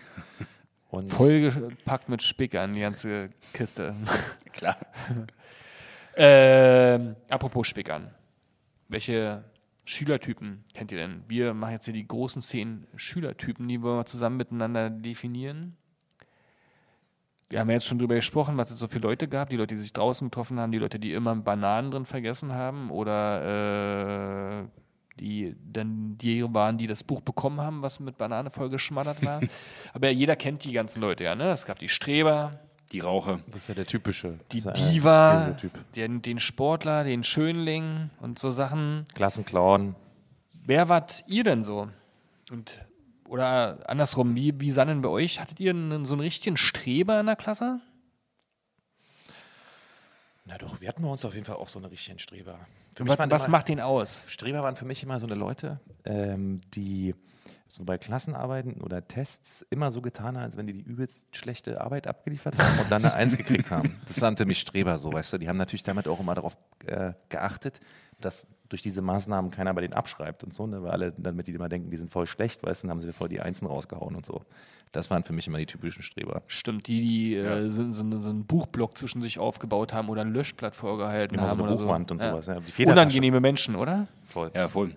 [0.91, 3.95] Und Vollgepackt mit Spickern, die ganze Kiste.
[4.53, 4.77] Klar.
[6.15, 8.11] ähm, apropos Spickern.
[8.87, 9.43] Welche
[9.83, 11.23] Schülertypen kennt ihr denn?
[11.27, 15.75] Wir machen jetzt hier die großen zehn Schülertypen, die wollen wir zusammen miteinander definieren.
[17.49, 19.49] Wir haben ja jetzt schon drüber gesprochen, was es so viele Leute gab.
[19.49, 22.89] Die Leute, die sich draußen getroffen haben, die Leute, die immer Bananen drin vergessen haben
[22.89, 24.65] oder äh,
[25.19, 29.41] die dann die waren, die das Buch bekommen haben, was mit Banane vollgeschmattert war.
[29.93, 31.35] Aber jeder kennt die ganzen Leute ja.
[31.35, 31.49] Ne?
[31.49, 32.59] Es gab die Streber,
[32.91, 33.39] Die Raucher.
[33.47, 34.39] das ist ja der typische.
[34.51, 35.55] die Diva,
[35.95, 39.05] den, den Sportler, den Schönling und so Sachen.
[39.13, 39.95] Klassenclown.
[40.65, 41.89] Wer wart ihr denn so?
[42.51, 42.81] Und,
[43.27, 45.39] oder andersrum, wie, wie sah denn bei euch?
[45.39, 47.79] Hattet ihr einen, so einen richtigen Streber in der Klasse?
[50.45, 52.59] Na doch, wir hatten bei uns auf jeden Fall auch so eine richtigen Streber.
[52.95, 54.25] Für Was, was immer- macht den aus?
[54.27, 57.15] Streber waren für mich immer so eine Leute, ähm, die
[57.67, 61.81] so bei Klassenarbeiten oder Tests immer so getan haben, als wenn die die übelst schlechte
[61.81, 63.99] Arbeit abgeliefert haben und dann eine Eins gekriegt haben.
[64.07, 65.37] Das waren für mich Streber so, weißt du.
[65.39, 67.81] Die haben natürlich damit auch immer darauf äh, geachtet,
[68.21, 70.81] dass durch diese Maßnahmen keiner bei denen abschreibt und so, ne?
[70.81, 73.13] weil alle damit die immer denken, die sind voll schlecht, weißt du, dann haben sie
[73.13, 74.41] voll die Einsen rausgehauen und so.
[74.91, 76.41] Das waren für mich immer die typischen Streber.
[76.47, 80.31] Stimmt, die, die äh, so, so, so einen Buchblock zwischen sich aufgebaut haben oder ein
[80.31, 81.59] Löschblatt vorgehalten Immer so haben.
[81.61, 82.13] eine oder Buchwand so.
[82.13, 82.59] und sowas, ja.
[82.59, 83.01] Die Federtasche.
[83.01, 84.07] Unangenehme Menschen, oder?
[84.25, 84.51] Voll.
[84.55, 84.93] Ja, voll.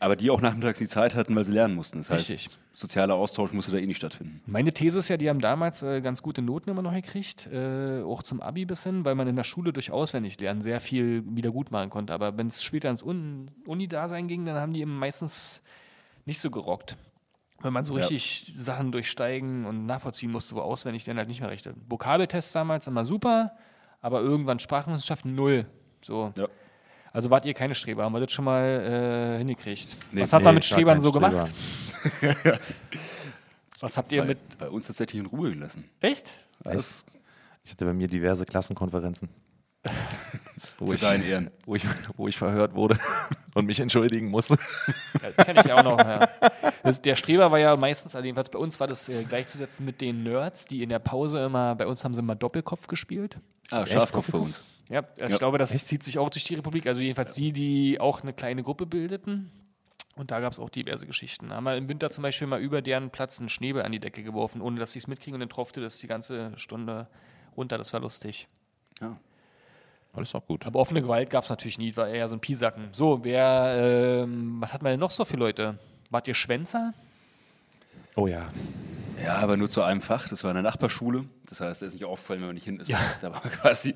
[0.00, 1.98] Aber die auch nachmittags die Zeit hatten, weil sie lernen mussten.
[1.98, 2.58] Das heißt, Richtig.
[2.78, 4.40] Sozialer Austausch musste da eh nicht stattfinden.
[4.46, 8.02] Meine These ist ja, die haben damals äh, ganz gute Noten immer noch gekriegt, äh,
[8.02, 11.50] auch zum Abi bis hin, weil man in der Schule durch Auswendiglernen sehr viel wieder
[11.50, 12.12] gut machen konnte.
[12.12, 15.62] Aber wenn es später ins Un Uni-Dasein ging, dann haben die eben meistens
[16.24, 16.96] nicht so gerockt.
[17.60, 18.06] Wenn man so Ja.
[18.06, 21.68] richtig Sachen durchsteigen und nachvollziehen musste, wo auswendig dann halt nicht mehr recht.
[21.88, 23.56] Vokabeltests damals immer super,
[24.00, 25.66] aber irgendwann Sprachwissenschaften null.
[26.00, 26.32] So.
[26.36, 26.46] Ja.
[27.12, 29.96] Also wart ihr keine Streber, haben wir das schon mal äh, hingekriegt.
[30.12, 31.30] Nee, Was hat man Nee, mit ich war Strebern so Streber.
[31.30, 31.50] gemacht?
[33.80, 34.58] Was habt ihr Bei, mit.
[34.58, 35.84] bei uns tatsächlich in Ruhe gelassen.
[36.00, 36.32] Echt?
[36.64, 37.04] Das
[37.64, 39.28] Ich hatte bei mir diverse Klassenkonferenzen.
[40.78, 41.50] wo, zu ich, deinen Ehren.
[41.64, 41.84] wo, ich,
[42.16, 42.98] wo ich verhört wurde
[43.54, 44.56] und mich entschuldigen musste.
[45.22, 46.28] Ja, Kenne ich auch noch, ja.
[46.82, 50.00] Das, der Streber war ja meistens, also jedenfalls bei uns war das äh, gleichzusetzen mit
[50.00, 53.38] den Nerds, die in der Pause immer, bei uns haben sie immer Doppelkopf gespielt.
[53.70, 54.62] Ah, Schafkopf bei uns.
[54.88, 55.36] Ja, also ich Ja.
[55.38, 56.86] glaube, das zieht sich auch durch die Republik.
[56.86, 59.50] Also jedenfalls die, die auch eine kleine Gruppe bildeten.
[60.16, 61.52] Und da gab es auch diverse Geschichten.
[61.52, 64.22] Haben wir im Winter zum Beispiel mal über deren Platz einen Schneeball an die Decke
[64.24, 65.34] geworfen, ohne dass sie es mitkriegen.
[65.34, 67.06] Und dann tropfte das die ganze Stunde
[67.56, 67.78] runter.
[67.78, 68.48] Das war lustig.
[69.00, 69.16] Ja.
[70.14, 70.66] Alles auch gut.
[70.66, 72.88] Aber offene Gewalt gab es natürlich nie, war eher so ein Piesacken.
[72.92, 75.78] So, wer, ähm, was hat man denn noch so für Leute?
[76.10, 76.94] Wart ihr Schwänzer?
[78.16, 78.48] Oh ja.
[79.22, 80.28] Ja, aber nur zu einem Fach.
[80.28, 81.26] Das war eine Nachbarschule.
[81.48, 82.90] Das heißt, da ist nicht aufgefallen, wenn man nicht hin ist.
[83.20, 83.94] Da war quasi.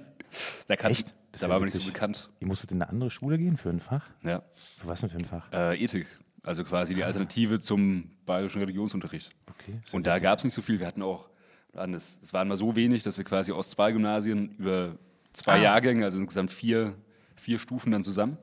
[0.67, 1.09] Da, kann, Echt?
[1.33, 2.31] Das ist da war man nicht so bekannt.
[2.41, 4.07] Ihr musstet in eine andere Schule gehen für ein Fach?
[4.23, 4.43] Ja.
[4.79, 5.51] Für was denn für ein Fach?
[5.53, 6.07] Äh, Ethik.
[6.43, 9.31] Also quasi die Alternative zum bayerischen Religionsunterricht.
[9.51, 9.79] Okay.
[9.85, 10.81] ist Und da gab es nicht so viel.
[10.81, 11.29] Wir hatten auch,
[11.75, 14.97] es, waren mal so wenig, dass wir quasi aus zwei Gymnasien über
[15.33, 15.63] zwei Ah.
[15.63, 16.95] Jahrgänge, also insgesamt vier,
[17.37, 18.39] vier Stufen dann zusammen.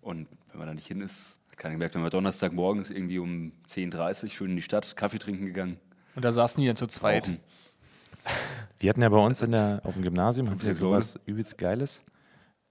[0.00, 3.52] Und wenn man da nicht hin ist, kann ich gemerkt, wenn man Donnerstagmorgens irgendwie um
[3.68, 5.78] 10.30 Uhr schön in die Stadt Kaffee trinken gegangen.
[6.14, 7.24] Und da saßen die dann zu zweit.
[7.28, 7.40] rauchen.
[8.80, 12.02] Wir hatten ja bei uns in der, auf dem Gymnasium hatten wir sowas übelst Geiles.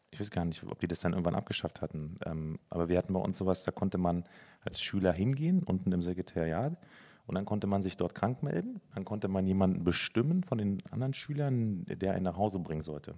[0.09, 2.17] Ich weiß gar nicht, ob die das dann irgendwann abgeschafft hatten.
[2.25, 4.23] Ähm, aber wir hatten bei uns sowas, da konnte man
[4.61, 6.75] als Schüler hingehen, unten im Sekretariat.
[7.27, 8.81] Und dann konnte man sich dort krank melden.
[8.95, 13.13] Dann konnte man jemanden bestimmen von den anderen Schülern, der einen nach Hause bringen sollte.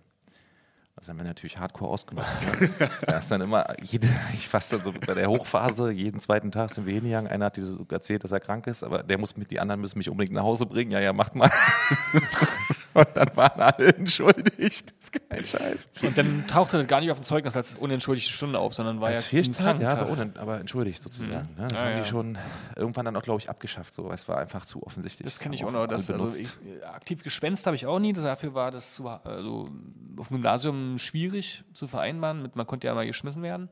[0.98, 2.42] Das haben wir natürlich hardcore ausgenutzt.
[2.46, 2.90] Ne?
[3.08, 6.70] da ist dann immer, jede, ich fast dann so bei der Hochphase, jeden zweiten Tag
[6.72, 7.32] sind wir hingegangen.
[7.32, 9.80] Einer hat dir so erzählt, dass er krank ist, aber der muss mit, die anderen
[9.80, 10.92] müssen mich unbedingt nach Hause bringen.
[10.92, 11.50] Ja, ja, macht mal.
[12.94, 14.94] Und dann waren alle entschuldigt.
[15.00, 15.90] Das ist kein Scheiß.
[16.02, 19.08] Und dann tauchte das gar nicht auf dem Zeugnis als unentschuldigte Stunde auf, sondern war
[19.10, 21.50] Als ja ein Fehlstart, ja, aber, unen- aber entschuldigt sozusagen.
[21.58, 21.68] Ne?
[21.70, 22.02] Das Ja, haben ja.
[22.04, 22.38] die schon
[22.76, 23.94] irgendwann dann auch, glaube ich, abgeschafft.
[23.94, 24.12] So.
[24.12, 25.26] Es war einfach zu offensichtlich.
[25.26, 25.88] Das kenne ich Auch noch.
[25.88, 26.50] Das, also ich,
[26.86, 28.14] aktiv geschwänzt habe ich auch nie.
[28.14, 29.70] Dafür war das zu, also
[30.18, 32.42] auf dem Gymnasium schwierig zu vereinbaren.
[32.42, 33.70] Mit, man konnte ja mal geschmissen werden.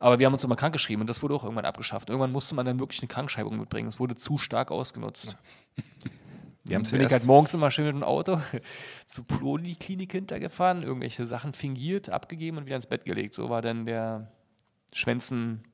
[0.00, 2.08] Aber wir haben uns immer krank geschrieben und das wurde auch irgendwann abgeschafft.
[2.10, 3.88] Irgendwann musste man dann wirklich eine Krankschreibung mitbringen.
[3.88, 5.36] Es wurde zu stark ausgenutzt.
[6.64, 8.40] die haben bin ich halt morgens immer schön mit dem Auto
[9.06, 13.34] zur Poliklinik hintergefahren, irgendwelche Sachen fingiert, abgegeben und wieder ins Bett gelegt.
[13.34, 14.30] So war dann der
[14.92, 15.64] Schwänzen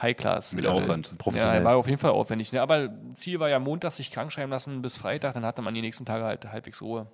[0.00, 0.52] High Class.
[0.52, 0.82] Mit Level.
[0.82, 1.08] Aufwand.
[1.08, 1.64] Ja, Professionell.
[1.64, 2.52] war auf jeden Fall aufwendig.
[2.52, 2.60] Ne?
[2.60, 5.80] Aber Ziel war ja Montag sich krank schreiben lassen bis Freitag, dann hatte man die
[5.80, 7.06] nächsten Tage halt halbwegs Ruhe.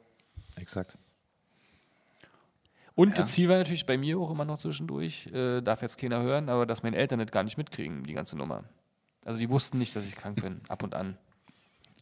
[0.57, 0.96] exakt.
[2.94, 6.20] Und das Ziel war natürlich bei mir auch immer noch zwischendurch, äh, darf jetzt keiner
[6.20, 8.64] hören, aber dass meine Eltern das gar nicht mitkriegen, die ganze Nummer.
[9.25, 11.16] Also die wussten nicht, dass ich krank bin, ab und an.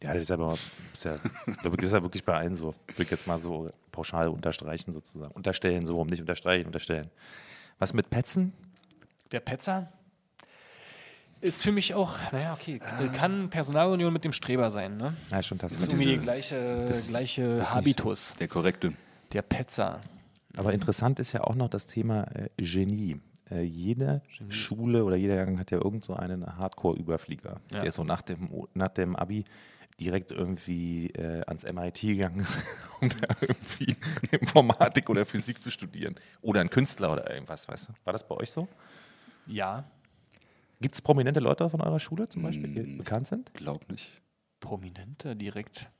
[0.03, 0.57] Ja, das ist aber
[0.93, 1.15] ist ja,
[1.63, 2.73] das ist ja wirklich bei allen so.
[2.87, 5.31] Ich will jetzt mal so pauschal unterstreichen sozusagen.
[5.33, 7.09] Unterstellen, so rum, nicht unterstreichen, unterstellen.
[7.79, 8.53] Was mit Petzen?
[9.31, 9.91] Der Petzer
[11.39, 15.13] ist für mich auch, naja, okay, k- kann Personalunion mit dem Streber sein, ne?
[15.31, 17.73] Ja, schon Das ist irgendwie die gleiche, gleiche das.
[17.73, 18.33] Habitus.
[18.39, 18.93] Der korrekte.
[19.33, 20.01] Der Petzer.
[20.55, 23.19] Aber interessant ist ja auch noch das Thema äh, Genie.
[23.49, 27.79] Äh, jede Schule oder jeder Jahrgang hat ja irgend so einen Hardcore-Überflieger, Ja.
[27.79, 29.43] der so nach dem, nach dem Abi
[30.03, 32.59] direkt irgendwie äh, ans MIT gegangen ist,
[33.01, 33.95] um da irgendwie
[34.31, 36.15] Informatik oder Physik zu studieren.
[36.41, 37.93] Oder ein Künstler oder irgendwas, weißt du?
[38.03, 38.67] War das bei euch so?
[39.47, 39.85] Ja,
[40.81, 43.53] Gibt es prominente Leute von eurer Schule zum Beispiel, die bekannt sind?
[43.53, 44.09] Glaub nicht.
[44.59, 45.91] Prominente direkt.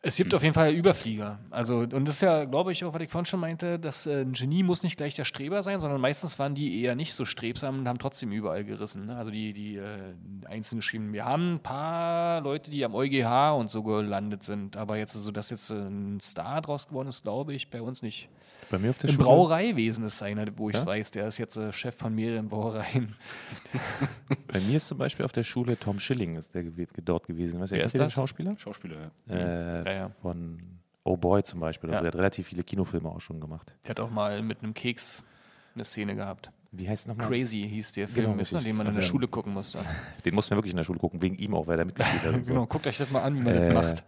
[0.00, 1.40] Es gibt auf jeden Fall Überflieger.
[1.50, 4.20] Also, und das ist ja, glaube ich, auch, was ich vorhin schon meinte, dass äh,
[4.20, 7.24] ein Genie muss nicht gleich der Streber sein, sondern meistens waren die eher nicht so
[7.24, 9.06] strebsam und haben trotzdem überall gerissen.
[9.06, 9.16] Ne?
[9.16, 10.14] Also die, die äh,
[10.46, 11.12] einzeln geschrieben.
[11.12, 15.32] Wir haben ein paar Leute, die am EuGH und so gelandet sind, aber jetzt so,
[15.32, 18.28] dass jetzt äh, ein Star draus geworden ist, glaube ich, bei uns nicht.
[18.70, 19.24] Bei mir auf der Im Schule.
[19.26, 20.86] Brauereiwesen ist einer, wo ich es Ja?
[20.86, 23.16] weiß, der ist jetzt äh, Chef von mehreren Brauereien.
[24.52, 27.60] Bei mir ist zum Beispiel auf der Schule Tom Schilling ist der gew dort gewesen.
[27.60, 28.12] Weißt du, ist das?
[28.12, 28.56] Schauspieler?
[28.58, 29.34] Schauspieler, ja.
[29.34, 30.10] Äh, Ja, ja.
[30.22, 30.58] Von
[31.04, 31.88] Oh Boy zum Beispiel.
[31.90, 32.02] Also Ja.
[32.02, 33.74] der hat relativ viele Kinofilme auch schon gemacht.
[33.84, 35.22] Der hat auch mal mit einem Keks
[35.74, 36.50] eine Szene gehabt.
[36.70, 37.28] Wie heißt es nochmal?
[37.28, 39.00] Crazy hieß der Film, Genau, ist, ne, den man in der.
[39.00, 39.78] Schule gucken musste.
[40.26, 42.44] Den mussten wir wirklich in der Schule gucken, wegen ihm auch, weil er mitgespielt hat.
[42.44, 42.52] So.
[42.52, 44.02] Genau, guckt euch das mal an, wie man Äh, das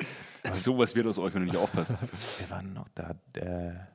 [0.45, 0.57] macht.
[0.57, 1.95] Sowas wird aus euch, wenn ihr nicht aufpasst.
[2.39, 3.15] Wer war denn noch da?
[3.35, 3.89] Der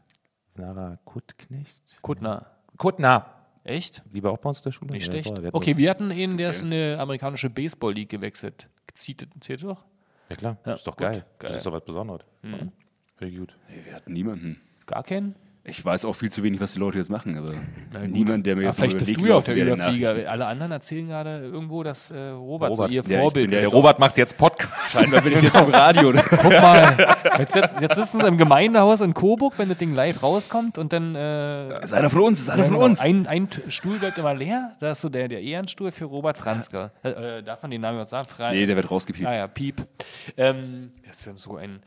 [0.55, 1.79] Sarah Kuttknecht?
[2.01, 2.45] Kuttner.
[2.77, 3.25] Kuttner.
[3.65, 4.03] Echt?
[4.13, 4.91] Die war auch bei uns der Schule?
[4.91, 5.31] Nicht Ja, schlecht.
[5.31, 8.69] hatten Okay, wir hatten einen, der ist in eine amerikanische Baseball League gewechselt.
[8.93, 9.83] Zieht, zählt doch?
[10.29, 11.13] Ja klar, Ja, ist doch gut, geil.
[11.13, 11.23] geil.
[11.23, 11.47] Mhm.
[11.49, 12.21] Das ist doch was Besonderes.
[12.43, 12.57] oder?
[13.17, 13.57] Finde gut.
[13.69, 14.61] Nee, wir hatten niemanden.
[14.85, 15.35] Gar keinen?
[15.67, 17.49] Ich weiß auch viel zu wenig, was die Leute jetzt machen, aber
[18.07, 20.29] niemand, der mir jetzt vielleicht mal bist du ja auch der er Überflieger.
[20.29, 22.89] Alle anderen erzählen gerade irgendwo, dass äh, Robert, Robert.
[22.89, 23.61] so ihr Ja, Vorbild ist.
[23.63, 24.91] Der Robert macht jetzt Podcast.
[24.91, 26.13] Scheinbar bin ich jetzt im Radio.
[26.29, 30.21] Guck mal, jetzt, jetzt, jetzt sitzen sie im Gemeindehaus in Coburg, wenn das Ding live
[30.21, 33.01] rauskommt und dann äh, ist einer von uns, ist einer von uns.
[33.01, 34.75] Ein, ein Stuhl bleibt immer leer.
[34.79, 36.91] Da ist so der, der Ehrenstuhl für Robert Franzke.
[37.03, 38.27] Äh, äh, darf man den Namen überhaupt sagen?
[38.27, 39.27] Fra Nee, der wird rausgepiept.
[39.27, 39.83] Ah ja, Piep.
[40.37, 41.79] Ähm, das ist ja so ein.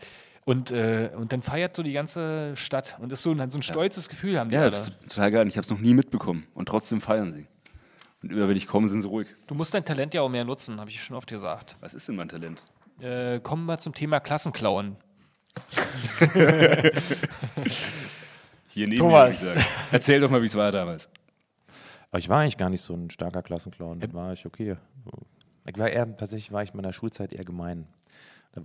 [0.48, 2.96] Und, äh, und dann feiert so die ganze Stadt.
[3.00, 4.70] Und das ist so ein, so ein stolzes Gefühl haben die Ja, alle.
[4.70, 5.42] das ist total geil.
[5.42, 6.46] Und Ich habe es noch nie mitbekommen.
[6.54, 7.46] Und trotzdem feiern sie.
[8.22, 9.28] Und immer wenn ich komme, sind sie ruhig.
[9.46, 11.76] Du musst dein Talent ja auch mehr nutzen, habe ich schon oft gesagt.
[11.80, 12.64] Was ist denn mein Talent?
[12.98, 14.96] Äh, kommen wir zum Thema Klassenklauen.
[18.68, 19.42] Hier neben Thomas.
[19.42, 19.74] mir, würde ich sagen.
[19.92, 21.08] Erzähl doch mal, wie es war damals.
[22.10, 24.00] Aber ich war eigentlich gar nicht so ein starker Klassenclown.
[24.00, 24.76] Da war ich okay.
[25.66, 27.86] Ich war eher, tatsächlich war ich in meiner Schulzeit eher gemein.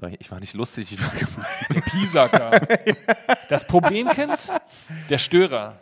[0.02, 1.46] War ich, ich war nicht lustig, ich war gemein.
[1.74, 2.68] Der Pisacker.
[3.50, 4.50] das Problemkind,
[5.10, 5.80] der Störer.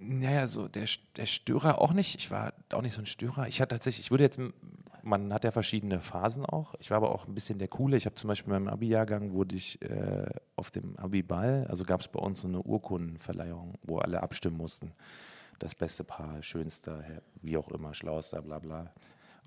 [0.00, 2.14] Naja, so der, der Störer auch nicht.
[2.16, 3.48] Ich war auch nicht so ein Störer.
[3.48, 4.40] Ich hatte tatsächlich, ich würde jetzt,
[5.02, 6.74] man hat ja verschiedene Phasen auch.
[6.78, 7.96] Ich war aber auch ein bisschen der Coole.
[7.96, 12.00] Ich habe zum Beispiel in meinem Abi-Jahrgang wurde ich äh, auf dem Abi-Ball, also gab
[12.00, 14.92] es bei uns so eine Urkundenverleihung, wo alle abstimmen mussten.
[15.58, 17.04] Das beste Paar, schönster,
[17.42, 18.92] wie auch immer, schlauster, bla bla.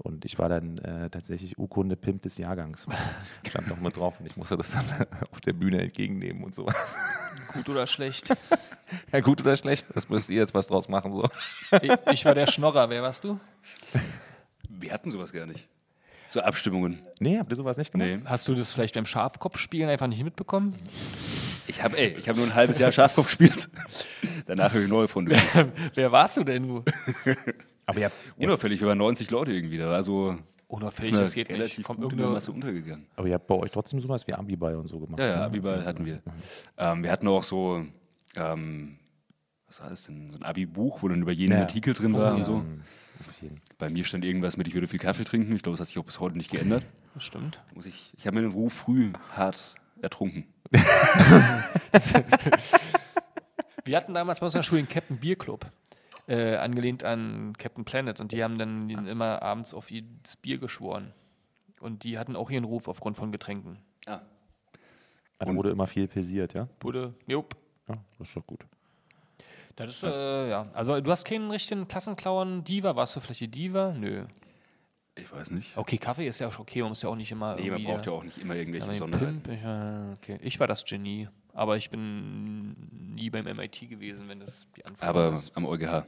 [0.04, 2.88] Und ich war dann äh, tatsächlich Urkunde Pimp des Jahrgangs.
[3.48, 4.86] Stand noch mit drauf und ich musste das dann
[5.32, 6.76] auf der Bühne entgegennehmen und sowas.
[7.54, 8.36] Gut oder schlecht?
[9.14, 9.88] Ja, gut oder schlecht?
[9.96, 11.14] Das müsst ihr jetzt was draus machen.
[11.14, 11.24] So.
[11.82, 12.90] Ich, ich war der Schnorrer.
[12.90, 13.40] Wer warst du?
[14.68, 15.66] Wir hatten sowas gar nicht.
[16.28, 17.02] So Abstimmungen.
[17.22, 18.10] Nee, habt ihr sowas nicht gemacht?
[18.10, 18.20] Nee.
[18.26, 20.76] Hast du das vielleicht beim Schafkopfspielen einfach nicht mitbekommen?
[21.68, 23.70] Ich habe ich hab nur ein halbes Jahr Schafkopf gespielt.
[24.46, 25.30] Danach habe ich neue von
[25.94, 26.84] Wer warst du denn, du?
[27.92, 29.78] Aber habt, Unauffällig über 90 Leute irgendwie.
[29.78, 31.60] Da war so Unauffällig, das geht nicht.
[31.60, 33.06] relativ Kommt gut in der irgendeine- Masse untergegangen.
[33.16, 35.20] aber ihr habt bei euch trotzdem sowas wie Abiball und so gemacht.
[35.20, 35.44] Ja, ja, ne?
[35.46, 36.22] Abiball hatten wir.
[36.78, 37.86] Ähm, wir hatten auch so,
[38.36, 38.98] ähm,
[39.68, 41.62] was war das denn, so ein Abi-Buch, wo dann über jeden Ja.
[41.62, 42.64] Artikel drin war und so.
[43.78, 45.56] Bei mir stand irgendwas mit, ich würde viel Kaffee trinken.
[45.56, 46.86] Ich glaube, das hat sich auch bis heute nicht geändert.
[47.14, 47.62] Das stimmt.
[47.76, 50.46] Muss ich ich habe mir den Ruf früh hart ertrunken.
[53.84, 55.66] Wir hatten damals bei unserer Schule den Captain Beer Club.
[56.32, 58.22] Äh, angelehnt an Captain Planet.
[58.22, 60.04] Und die haben dann immer abends auf ihr
[60.42, 61.12] Bier geschworen.
[61.82, 63.80] Und die hatten auch ihren Ruf aufgrund von Getränken.
[64.06, 64.22] Ah.
[65.40, 66.70] Da wurde immer viel pesiert, ja?
[66.80, 67.58] Wurde, jupp.
[67.90, 68.62] Ja, das ist doch gut.
[69.76, 70.70] Das ist, äh, ja.
[70.74, 72.64] Also, du hast keinen richtigen Klassenclown.
[72.64, 73.94] Diva, warst du vielleicht die Diva?
[73.94, 74.26] Nö.
[75.16, 75.76] Ich weiß nicht.
[75.76, 76.80] Okay, Kaffee ist ja auch okay.
[76.80, 77.56] Man muss ja auch nicht immer.
[77.56, 79.42] Nee, man braucht ja auch nicht immer irgendwelche Ja, Sonderheiten.
[79.42, 80.40] Pimp, ich, äh, okay.
[80.42, 82.76] ich war das Genie, aber ich bin
[83.16, 85.52] nie beim MIT gewesen, wenn das die Anfrage Aber ist.
[85.56, 86.06] am EuGH.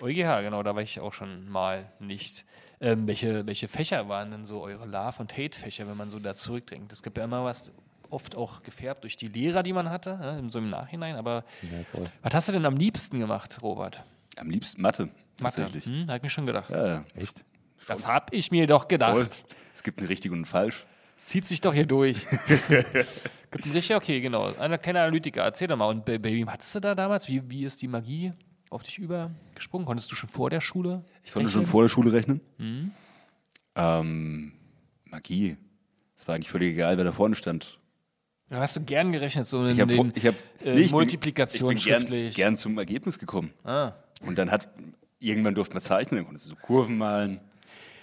[0.00, 2.44] EuGH, genau, da war ich auch schon mal nicht.
[2.80, 6.34] Ähm, welche, welche Fächer waren denn so eure Love- und Hate-Fächer, wenn man so da
[6.34, 6.92] zurückdenkt?
[6.92, 7.72] Es gibt ja immer was,
[8.10, 11.16] oft auch gefärbt durch die Lehrer, die man hatte, ne, so im Nachhinein.
[11.16, 14.02] Aber Ja, was hast du denn am liebsten gemacht, Robert?
[14.36, 15.04] Am liebsten Mathe.
[15.04, 15.12] Mathe.
[15.62, 15.86] Tatsächlich.
[15.86, 16.70] Hm, hab ich mir schon gedacht.
[16.70, 17.04] Ja, ja.
[17.14, 17.44] Echt?
[17.88, 19.14] Das hab ich mir doch gedacht.
[19.14, 19.28] Voll.
[19.74, 20.84] Es gibt ein richtig und ein falsch.
[21.16, 22.26] Zieht sich doch hier durch.
[23.50, 24.52] Gibt richtig, okay, genau.
[24.58, 25.86] Einer kleine Analytiker, erzähl doch mal.
[25.88, 27.28] Und wem hattest du da damals?
[27.28, 28.32] Wie, wie ist die Magie
[28.70, 29.86] auf dich übergesprungen?
[29.86, 31.04] Konntest du schon vor der Schule?
[31.24, 31.70] Ich konnte schon rechnen?
[31.72, 32.40] vor der Schule rechnen.
[32.58, 32.90] Mhm.
[33.74, 34.52] Ähm,
[35.04, 35.56] Magie.
[36.16, 37.78] Es war eigentlich völlig egal, wer da vorne stand.
[38.48, 40.90] Da hast du gern gerechnet, so in Ich den ich hab, äh, nee, ich bin-
[40.92, 42.34] Multiplikation ich bin gern, schriftlich.
[42.34, 43.52] gern zum Ergebnis gekommen.
[43.64, 43.92] Ah.
[44.24, 44.68] Und dann hat,
[45.18, 47.40] irgendwann durfte man zeichnen, dann konntest du so Kurven malen.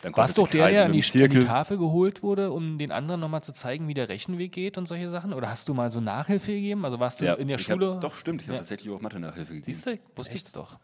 [0.04, 1.46] Dann Warst konntest der, der an die, an die Zirkel.
[1.46, 5.08] Tafel geholt wurde, um den anderen nochmal zu zeigen, wie der Rechenweg geht und solche
[5.08, 5.34] Sachen?
[5.34, 6.84] Oder hast du mal so Nachhilfe gegeben?
[6.84, 7.94] Also warst du Ja, in der Schule?
[7.96, 8.42] Hab, doch, stimmt.
[8.42, 8.60] Ich habe Ja.
[8.60, 9.66] tatsächlich auch Mathe-Nachhilfe gegeben.
[9.66, 10.78] Siehst du, wusste ich doch.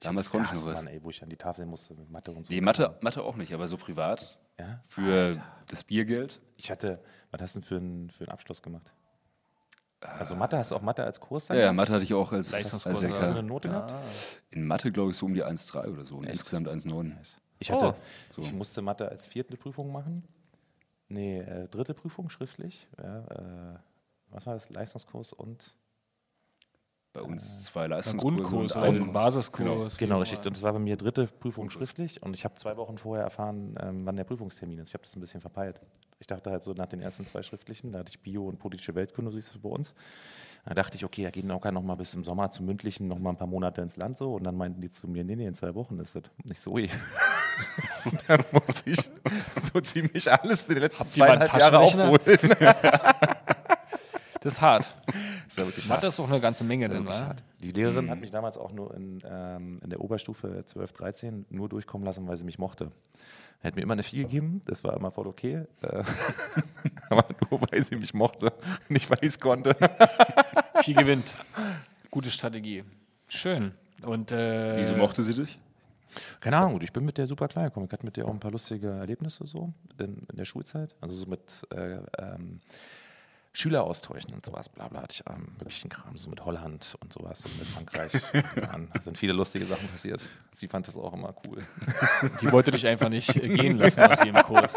[0.00, 0.74] Damals konnte ich noch was.
[0.84, 2.52] Mann, ey, wo ich an die Tafel musste mit Mathe und so.
[2.52, 4.38] Nee, Mathe, Mathe auch nicht, aber so privat.
[4.58, 4.82] Ja?
[4.88, 5.30] Für
[5.68, 6.40] das Biergeld.
[6.58, 8.92] Ich hatte, was hast du denn für einen, für einen Abschluss gemacht?
[10.00, 11.56] Also Mathe, hast du auch Mathe als Kurs dann?
[11.56, 11.72] Ja, ja?
[11.72, 13.42] Mathe hatte ich auch als, Leistungskurs, als Hast du eine Sechser.
[13.42, 13.94] Note gehabt?
[14.50, 16.16] In Mathe, glaube ich, so um die 1,3 oder so.
[16.16, 17.12] Und insgesamt 1,9.
[17.64, 17.94] Ich hatte,
[18.36, 18.40] Oh.
[18.42, 20.22] ich musste Mathe als vierte Prüfung machen.
[21.08, 22.86] Nee, äh, dritte Prüfung schriftlich.
[23.02, 23.20] Ja,
[23.74, 23.78] äh,
[24.30, 24.68] was war das?
[24.68, 25.74] Leistungskurs und
[27.14, 28.36] Bei uns zwei Ein Leistungskurse.
[28.42, 29.96] Grundkurs und ein- Basiskurs.
[29.96, 30.38] Genau, richtig.
[30.38, 33.78] Und das war bei mir dritte Prüfung schriftlich und ich habe zwei Wochen vorher erfahren,
[33.80, 34.88] ähm, wann der Prüfungstermin ist.
[34.88, 35.80] Ich habe das ein bisschen verpeilt.
[36.18, 38.94] Ich dachte halt so nach den ersten zwei schriftlichen, da hatte ich Bio und politische
[38.96, 39.94] Weltkunde, so ist es bei uns.
[40.64, 43.18] Da dachte ich, okay, da geht locker noch mal bis im Sommer zum mündlichen noch
[43.20, 44.34] mal ein paar Monate ins Land so.
[44.34, 46.74] Und dann meinten die zu mir, nee, nee, in zwei Wochen ist das nicht so.
[48.28, 48.98] dann muss ich
[49.72, 52.08] so ziemlich alles in den letzten zweieinhalb Jahre Taschenrechner?
[52.08, 53.34] aufholen.
[54.44, 54.94] Das ist hart.
[55.46, 57.18] Das war wirklich Mathe ist auch eine ganze Menge wa?
[57.18, 57.42] hart.
[57.60, 61.70] Die Lehrerin hat mich damals auch nur in, ähm, in der Oberstufe 12, 13 nur
[61.70, 62.92] durchkommen lassen, weil sie mich mochte.
[63.62, 65.64] Er hat mir immer eine 4 gegeben, das war immer voll okay.
[65.80, 66.02] Äh,
[67.08, 68.52] aber nur weil sie mich mochte,
[68.90, 69.76] nicht weil ich es konnte.
[70.82, 71.34] Viel gewinnt.
[72.10, 72.84] Gute Strategie.
[73.28, 73.72] Schön.
[74.02, 75.58] Und äh, Wieso mochte sie dich?
[76.40, 77.86] Keine Ahnung, ich bin mit der super klar gekommen.
[77.86, 80.94] Ich hatte mit der auch ein paar lustige Erlebnisse so in, in der Schulzeit.
[81.00, 82.60] Also so mit äh, ähm,
[83.56, 87.12] Schüleraustauschen und sowas, bla bla, hatte ich ähm, wirklich einen Kram, so mit Holland und
[87.12, 88.12] sowas und mit Frankreich.
[88.56, 90.28] Dann sind viele lustige Sachen passiert.
[90.50, 91.62] Sie fand das auch immer cool.
[92.40, 94.74] Die wollte dich einfach nicht äh, gehen lassen aus jedem Kurs.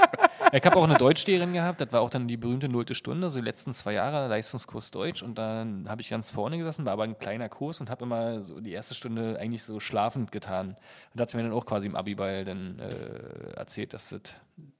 [0.54, 3.40] Ich habe auch eine Deutschlehrerin gehabt, das war auch dann die berühmte nullte Stunde, so
[3.40, 5.24] die letzten zwei Jahre Leistungskurs Deutsch.
[5.24, 8.44] Und dann habe ich ganz vorne gesessen, war aber ein kleiner Kurs und habe immer
[8.44, 10.70] so die erste Stunde eigentlich so schlafend getan.
[10.70, 10.78] Und
[11.16, 14.36] da hat sie mir dann auch quasi im Abiball dann äh, erzählt, dass das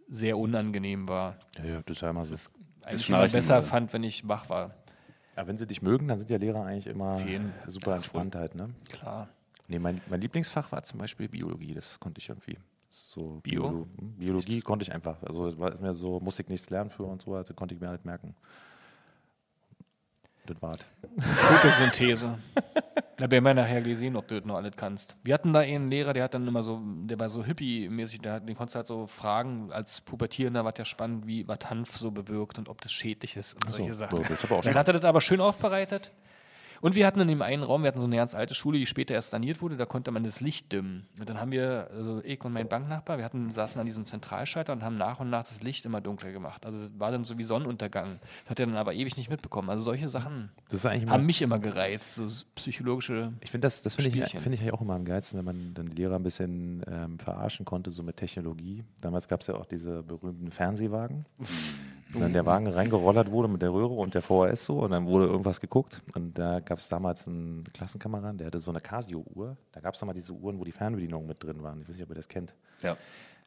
[0.08, 1.38] sehr unangenehm war.
[1.58, 2.36] Ja, ja, das ist ja immer so.
[2.88, 3.68] Eigentlich immer besser immer.
[3.68, 4.74] fand, wenn ich wach war.
[5.36, 7.54] Ja, wenn sie dich mögen, dann sind ja Lehrer eigentlich immer jeden.
[7.68, 8.70] super entspannt halt, ne?
[8.90, 9.30] Klar.
[9.68, 12.58] Nee, mein, mein Lieblingsfach war zum Beispiel Biologie, das konnte ich irgendwie.
[12.90, 13.88] So Bio?
[13.98, 15.22] Hm, Biologie konnte ich einfach.
[15.24, 17.90] Also war mir so, musste ich nichts lernen für und so, das konnte ich mir
[17.90, 18.34] halt merken.
[20.48, 20.80] Das war's.
[21.18, 22.38] Photosynthese.
[23.18, 25.16] Da werden wir nachher gesehen, ob du das noch alles kannst.
[25.24, 28.34] Wir hatten da einen Lehrer, der hat dann immer so, der war so hippie-mäßig, der
[28.34, 31.98] hat, den konntest du halt so fragen, als Pubertierender war der spannend, wie was Hanf
[31.98, 34.24] so bewirkt und ob das schädlich ist und solche so, Sachen.
[34.44, 36.12] aber auch dann hat er das aber schön aufbereitet.
[36.82, 38.86] Und wir hatten in dem einen Raum, wir hatten so eine ganz alte Schule, die
[38.86, 41.06] später erst saniert wurde, da konnte man das Licht dimmen.
[41.20, 44.74] Und dann haben wir, also ich und mein Banknachbar, wir hatten, saßen an diesem Zentralschalter
[44.74, 46.66] und haben nach und nach das Licht immer dunkler gemacht.
[46.66, 48.20] Also das war dann so wie Sonnenuntergang.
[48.44, 49.70] Das hat er dann aber ewig nicht mitbekommen.
[49.70, 50.50] Also solche Sachen
[51.08, 53.34] haben mich immer gereizt, so psychologische.
[53.42, 55.88] ich finde das, das finde ich, finde ich auch immer am geilsten, wenn man den
[55.88, 58.84] Lehrer ein bisschen ähm, verarschen konnte, so mit Technologie.
[59.02, 61.26] Damals gab es ja auch diese berühmten Fernsehwagen.
[62.14, 65.06] Und dann der Wagen reingerollert wurde mit der Röhre und der VHS so und dann
[65.06, 66.02] wurde irgendwas geguckt.
[66.16, 69.58] Und da gab es damals einen Klassenkameraden, der hatte so eine Casio-Uhr.
[69.72, 71.82] Da gab es mal diese Uhren, wo die Fernbedienungen mit drin waren.
[71.82, 72.54] Ich weiß nicht, ob ihr das kennt.
[72.82, 72.96] Ja.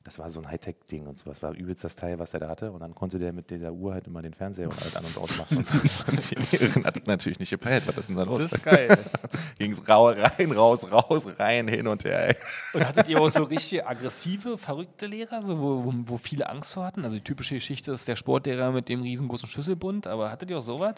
[0.03, 1.43] Das war so ein Hightech-Ding und sowas.
[1.43, 2.73] War übelst das Teil, was er da hatte.
[2.73, 5.17] Und dann konnte der mit dieser Uhr halt immer den Fernseher und halt an- und
[5.19, 5.57] ausmachen.
[5.59, 6.05] Und, so.
[6.07, 7.83] und die Lehrerin hat das natürlich nicht gepeilt.
[7.87, 8.43] Was ist denn da los?
[8.43, 8.97] Das ist geil.
[9.59, 12.31] Ging es rein, raus, raus, rein, hin und her.
[12.31, 12.37] Ey.
[12.73, 16.73] Und hattet ihr auch so richtig aggressive, verrückte Lehrer, so, wo, wo, wo viele Angst
[16.73, 17.05] vor hatten?
[17.05, 20.63] Also die typische Geschichte ist der Sportlehrer mit dem riesengroßen Schlüsselbund, aber hattet ihr auch
[20.63, 20.95] sowas?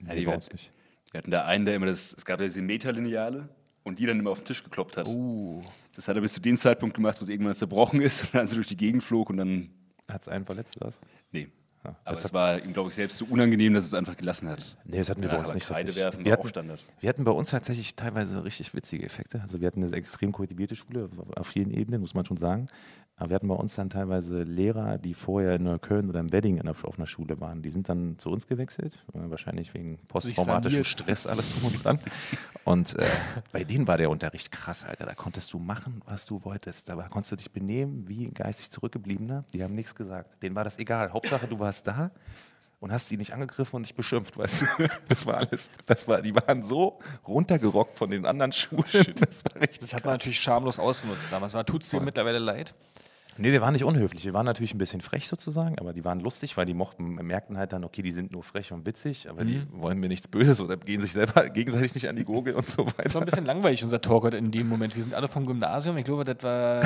[0.00, 0.38] Ja, die wir,
[1.12, 3.48] wir hatten da einen, der immer das, es gab ja diese Meterlineale
[3.84, 5.06] und die dann immer auf den Tisch gekloppt hat.
[5.06, 5.62] Uh.
[6.00, 8.46] Das hat er bis zu dem Zeitpunkt gemacht, wo es irgendwann zerbrochen ist und dann
[8.46, 9.68] so durch die Gegend flog und dann,
[10.10, 10.98] Hat es einen verletzt was?
[11.30, 11.48] nee.
[11.84, 14.48] Ja, Aber das es war ihm, glaube ich, selbst so unangenehm, dass es einfach gelassen
[14.50, 14.76] hat.
[14.84, 15.66] Nee, das hatten wir bei uns aber nicht.
[15.66, 16.84] Kreide werfen wir, hatten, Standard.
[17.00, 19.40] wir hatten bei uns tatsächlich teilweise richtig witzige Effekte.
[19.40, 22.66] Also wir hatten eine extrem kultivierte Schule auf vielen Ebenen, muss man schon sagen.
[23.20, 26.56] Aber wir hatten bei uns dann teilweise Lehrer, die vorher in Neukölln oder im Wedding
[26.56, 27.60] in der, auf einer Schule waren.
[27.60, 30.84] Die sind dann zu uns gewechselt, äh, wahrscheinlich wegen posttraumatischem.
[30.84, 31.98] Stress, alles drum und dran.
[32.64, 33.06] Und äh,
[33.52, 35.04] bei denen war der Unterricht krass, Alter.
[35.04, 36.88] Da konntest du machen, was du wolltest.
[36.88, 39.44] Da konntest du dich benehmen wie ein geistig Zurückgebliebener.
[39.52, 40.42] Die haben nichts gesagt.
[40.42, 41.12] Denen war das egal.
[41.12, 42.10] Hauptsache, du warst da
[42.80, 44.66] und hast die nicht angegriffen und nicht beschimpft, weißt du?
[45.08, 45.70] Das war alles.
[45.84, 49.14] Das war, die waren so runtergerockt von den anderen Schulen.
[49.16, 51.52] Das war richtig Das hat man natürlich schamlos ausgenutzt damals.
[51.66, 52.74] Tut es dir mittlerweile leid?
[53.38, 54.24] Nee, wir waren nicht unhöflich.
[54.24, 57.56] Wir waren natürlich ein bisschen frech sozusagen, aber die waren lustig, weil die mochten, merkten
[57.56, 60.60] halt dann, okay, die sind nur frech und witzig, aber die wollen mir nichts Böses
[60.60, 63.18] oder gehen sich selber gegenseitig nicht an die Gurgel und so Das war weiter.
[63.20, 64.94] ein bisschen langweilig, unser Talk heute in dem Moment.
[64.96, 65.96] Wir sind alle vom Gymnasium.
[65.96, 66.82] Ich glaube, das war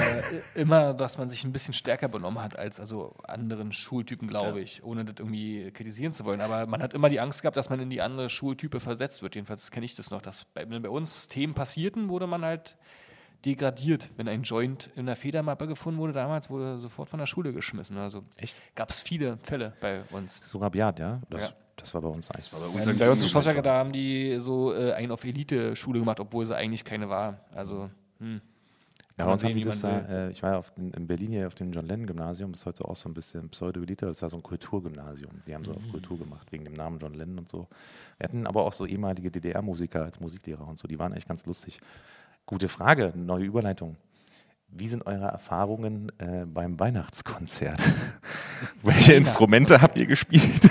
[0.54, 4.84] immer, dass man sich ein bisschen stärker benommen hat als also anderen Schultypen, glaube ich,
[4.84, 6.40] ohne das irgendwie kritisieren zu wollen.
[6.40, 9.34] Aber man hat immer die Angst gehabt, dass man in die andere Schultype versetzt wird.
[9.34, 12.76] Jedenfalls kenne ich das noch, dass bei, wenn bei uns Themen passierten, wurde man halt
[13.44, 14.10] degradiert.
[14.16, 17.52] Wenn ein Joint in der Federmappe gefunden wurde damals, wurde er sofort von der Schule
[17.52, 17.96] geschmissen.
[17.98, 18.60] Also Echt?
[18.74, 20.40] gab es viele Fälle bei uns.
[20.42, 21.20] So rabiat, ja?
[21.30, 21.54] Das, Ja.
[21.76, 22.50] das war bei uns eigentlich.
[22.50, 22.64] bei so.
[22.66, 26.20] uns- Also bei uns im Schlosswerk, da haben die so äh, einen auf Elite-Schule gemacht,
[26.20, 27.38] obwohl sie eigentlich keine war.
[27.54, 28.40] Also, hm.
[29.16, 31.06] Ja, uns man haben die sehen, das da, äh, ich war ja auf den, in
[31.06, 34.06] Berlin hier auf dem John Lennon Gymnasium, das ist heute auch so ein bisschen Pseudo-Elite,
[34.06, 35.30] das war so ein Kulturgymnasium.
[35.46, 35.76] Die haben so Mhm.
[35.76, 37.68] auf Kultur gemacht, wegen dem Namen John Lennon und so.
[38.18, 41.46] Wir hatten aber auch so ehemalige DDR-Musiker als Musiklehrer und so, die waren echt ganz
[41.46, 41.78] lustig.
[42.46, 43.96] Gute Frage, neue Überleitung.
[44.68, 47.80] Wie sind eure Erfahrungen äh, beim Weihnachtskonzert?
[48.82, 50.68] Welche Instrumente habt ihr gespielt?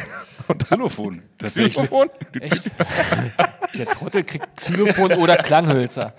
[0.47, 1.21] Und Xylophon.
[1.41, 2.09] Xylophon?
[2.39, 2.69] Echt?
[3.77, 6.13] Der Trottel kriegt Xylophon oder Klanghölzer.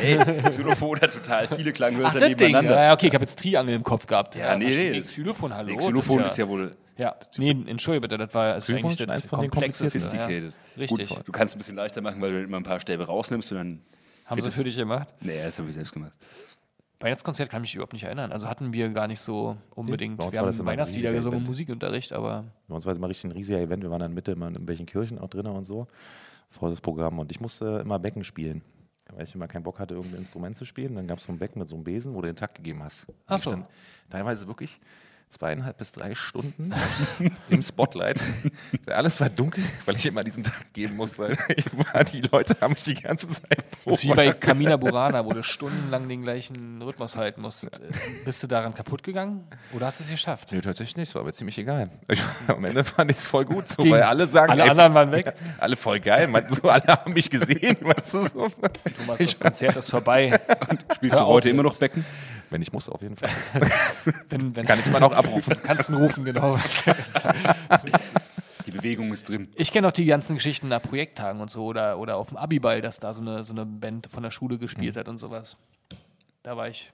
[0.00, 2.36] Ey, Xylophon hat total viele Ach, Klanghölzer das Ding.
[2.38, 2.82] nebeneinander.
[2.82, 4.34] Ja, okay, ich habe jetzt Triangel im Kopf gehabt.
[4.34, 4.90] Ja, nee, verstehe.
[4.92, 5.00] nee.
[5.02, 5.68] Xylophon, hallo.
[5.68, 9.00] Nee, das Xylophon ist ja wohl Ja, nee, entschuldige bitte, das war ist Xylophon eigentlich
[9.00, 10.00] ist das eins von den komplexeste.
[10.00, 10.52] sophisticated.
[10.76, 10.80] Ja.
[10.80, 11.08] Richtig.
[11.10, 13.58] Gut, du kannst ein bisschen leichter machen, weil du immer ein paar Stäbe rausnimmst und
[13.58, 13.82] dann.
[14.28, 15.08] Haben sie für dich gemacht?
[15.20, 16.12] Nee, das habe ich selbst gemacht.
[17.00, 18.30] Weihnachtskonzert kann ich mich überhaupt nicht erinnern.
[18.30, 20.20] Also hatten wir gar nicht so unbedingt.
[20.20, 21.44] uns wir war haben Weihnachtslieder gesungen.
[21.44, 23.82] Musikunterricht, aber Bei uns war es immer richtig ein riesiger Event.
[23.82, 25.86] Wir waren dann Mitte immer in welchen Kirchen auch drin und so.
[26.50, 27.18] Vor das Programm.
[27.18, 28.62] Und ich musste immer Becken spielen.
[29.10, 30.96] Weil ich immer keinen Bock hatte, irgendein Instrument zu spielen.
[30.96, 32.82] Dann gab es so ein Becken mit so einem Besen, wo du den Takt gegeben
[32.82, 33.06] hast.
[33.26, 33.64] Ach so.
[34.10, 34.78] Teilweise wirklich
[35.30, 36.72] zweieinhalb bis drei Stunden
[37.48, 38.20] im Spotlight.
[38.86, 41.36] Alles war dunkel, weil ich immer diesen Takt geben musste.
[41.56, 45.24] Ich war, die Leute haben mich die ganze Zeit das ist wie bei Camina Burana,
[45.24, 47.66] wo du stundenlang den gleichen Rhythmus halten musst.
[48.24, 50.52] Bist du daran kaputt gegangen oder hast du es geschafft?
[50.52, 51.08] Nee, tatsächlich nicht.
[51.08, 51.90] Es war mir ziemlich egal.
[52.08, 54.94] Ich, am Ende fand ich es voll gut, so, weil alle sagen, Alle ey, anderen
[54.94, 55.34] waren weg.
[55.58, 56.26] alle voll geil.
[56.28, 57.76] Meinten so, alle haben mich gesehen.
[57.80, 58.48] Weißt du, so.
[58.98, 60.38] Thomas, das Konzert ist vorbei.
[60.94, 61.72] Spielst Hör du heute auf immer jetzt.
[61.74, 62.04] noch Becken?
[62.50, 63.30] Wenn ich muss, auf jeden Fall.
[64.30, 65.54] Wenn, wenn, Kann ich immer noch abrufen.
[65.62, 66.58] Kannst ihn rufen, genau.
[68.66, 69.48] Die Bewegung ist drin.
[69.54, 72.80] Ich kenne auch die ganzen Geschichten nach Projekttagen und so oder, oder auf dem Abiball,
[72.80, 74.98] dass da so eine, so eine Band von der Schule gespielt Mhm.
[75.00, 75.56] hat und sowas.
[76.42, 76.92] Da war ich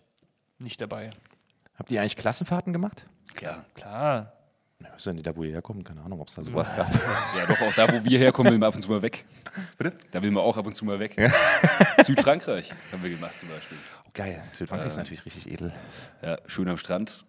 [0.58, 1.10] nicht dabei.
[1.76, 3.06] Habt ihr eigentlich Klassenfahrten gemacht?
[3.34, 3.64] Klar.
[3.74, 4.32] Klar.
[4.82, 5.84] Ja, ist ja nicht da, wo ihr herkommt.
[5.84, 6.92] Keine Ahnung, ob es da sowas gab.
[7.36, 9.24] Ja, doch, auch da, wo wir herkommen, will man ab und zu mal weg.
[9.78, 9.92] Bitte?
[10.12, 11.16] Da will man auch ab und zu mal weg.
[12.04, 13.78] Südfrankreich haben wir gemacht zum Beispiel.
[14.14, 14.42] Geil.
[14.52, 15.72] Südfrankreich ist natürlich richtig edel.
[16.22, 17.24] Ja, schön am Strand.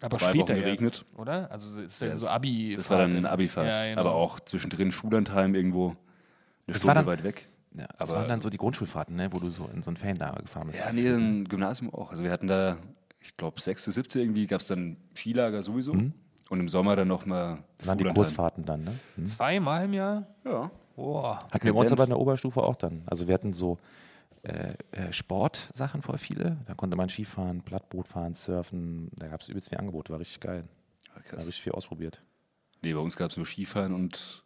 [0.00, 1.04] Aber Zwei später Wochen geregnet.
[1.10, 1.50] erst, oder?
[1.50, 2.74] Also es ist ja, Ja, so Abi.
[2.76, 3.66] Das war dann eine Abifahrt.
[3.66, 4.00] Ja, genau.
[4.00, 5.96] Aber auch zwischendrin Schullandheim irgendwo eine
[6.66, 7.48] Das Stunde war dann- weit weg.
[7.74, 9.96] Ja, das Aber- waren dann so die Grundschulfahrten, ne, wo du so in so ein
[9.96, 10.80] Ferienlager gefahren bist.
[10.80, 12.10] Ja, nee, im Gymnasium auch.
[12.10, 12.76] Also wir hatten da,
[13.20, 15.92] ich glaube, sechste, siebte irgendwie gab es dann Skilager sowieso.
[15.92, 16.14] Und
[16.60, 18.98] im Sommer dann nochmal das waren die Kursfahrten dann, ne?
[19.16, 19.26] Hm.
[19.26, 20.26] Zweimal im Jahr?
[20.44, 20.70] Ja.
[20.96, 21.46] Boah.
[21.52, 23.02] Hatten wir bei uns aber in der Oberstufe auch dann.
[23.06, 23.78] Also wir hatten so
[24.48, 26.56] äh, äh, Sportsachen voll viele.
[26.66, 29.10] Da konnte man Skifahren, Plattboot fahren, surfen.
[29.16, 30.10] Da gab es übelst viel Angebot.
[30.10, 30.62] War richtig geil.
[31.06, 31.46] Ja, Da krass.
[31.46, 32.22] richtig viel ausprobiert.
[32.82, 34.44] Nee, bei uns gab es nur Skifahren und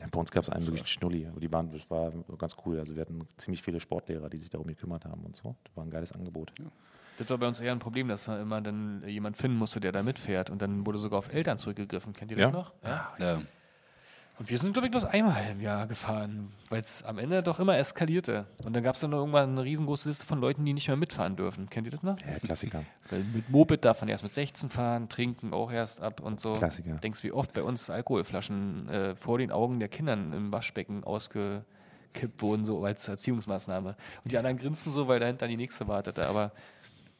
[0.00, 1.26] Ja, bei uns gab es einen wirklich Schnulli.
[1.26, 2.78] Aber die waren, das war ganz cool.
[2.78, 5.56] Also wir hatten ziemlich viele Sportlehrer, die sich darum gekümmert haben und so.
[5.64, 6.52] Das war ein geiles Angebot.
[7.18, 9.90] Das war bei uns eher ein Problem, dass man immer dann jemand finden musste, der
[9.90, 10.50] da mitfährt.
[10.50, 12.12] Und dann wurde sogar auf Eltern zurückgegriffen.
[12.12, 12.44] Kennt ihr Ja?
[12.46, 12.72] das noch?
[12.84, 13.14] Ja.
[13.18, 13.42] Ja.
[14.38, 17.58] Und wir sind, glaube ich, bloß einmal im Jahr gefahren, weil es am Ende doch
[17.58, 18.46] immer eskalierte.
[18.64, 20.96] Und dann gab es dann noch irgendwann eine riesengroße Liste von Leuten, die nicht mehr
[20.96, 21.68] mitfahren dürfen.
[21.68, 22.20] Kennt ihr das noch?
[22.20, 22.84] Ja, Klassiker.
[23.10, 26.54] Weil mit Moped darf man erst mit 16 fahren, trinken auch erst ab und so.
[26.54, 26.94] Klassiker.
[26.94, 32.40] Denkst, wie oft bei uns Alkoholflaschen äh, vor den Augen der Kindern im Waschbecken ausgekippt
[32.40, 33.96] wurden, so als Erziehungsmaßnahme.
[34.22, 36.28] Und die anderen grinsten so, weil dahinter die nächste wartete.
[36.28, 36.52] Aber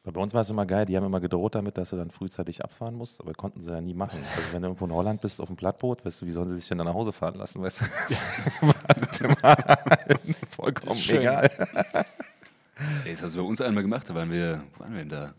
[0.03, 2.63] Bei uns war es immer geil, die haben immer gedroht damit, dass du dann frühzeitig
[2.63, 4.19] abfahren musst, aber konnten sie ja nie machen.
[4.35, 6.55] Also wenn du irgendwo in Holland bist, auf dem Plattboot, weißt du, wie sollen sie
[6.55, 7.85] sich denn dann nach Hause fahren lassen, weißt du?
[9.43, 9.79] War
[10.49, 11.49] vollkommen egal.
[13.05, 15.09] Ey, das haben sie bei uns einmal gemacht, da waren wir, wo waren wir denn
[15.09, 15.33] da?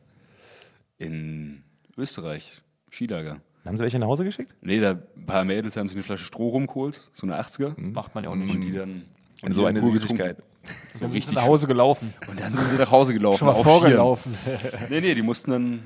[0.98, 1.64] In
[1.96, 3.40] Österreich, Skilager.
[3.64, 4.54] Haben sie welche nach Hause geschickt?
[4.60, 7.78] Nee, da ein paar Mädels haben sich eine Flasche Stroh rumgeholt, so eine 80er.
[7.80, 8.64] macht man ja auch Und nicht.
[8.64, 9.04] die dann.
[9.42, 10.36] Und so eine Süßigkeit.
[10.36, 10.42] getrunken.
[10.62, 12.12] Dann sind richtig sie nach Hause gelaufen.
[12.28, 13.38] Und dann sind sie nach Hause gelaufen.
[13.38, 14.36] Schon mal auf vorgelaufen.
[14.90, 15.82] Nee, nee, die mussten dann,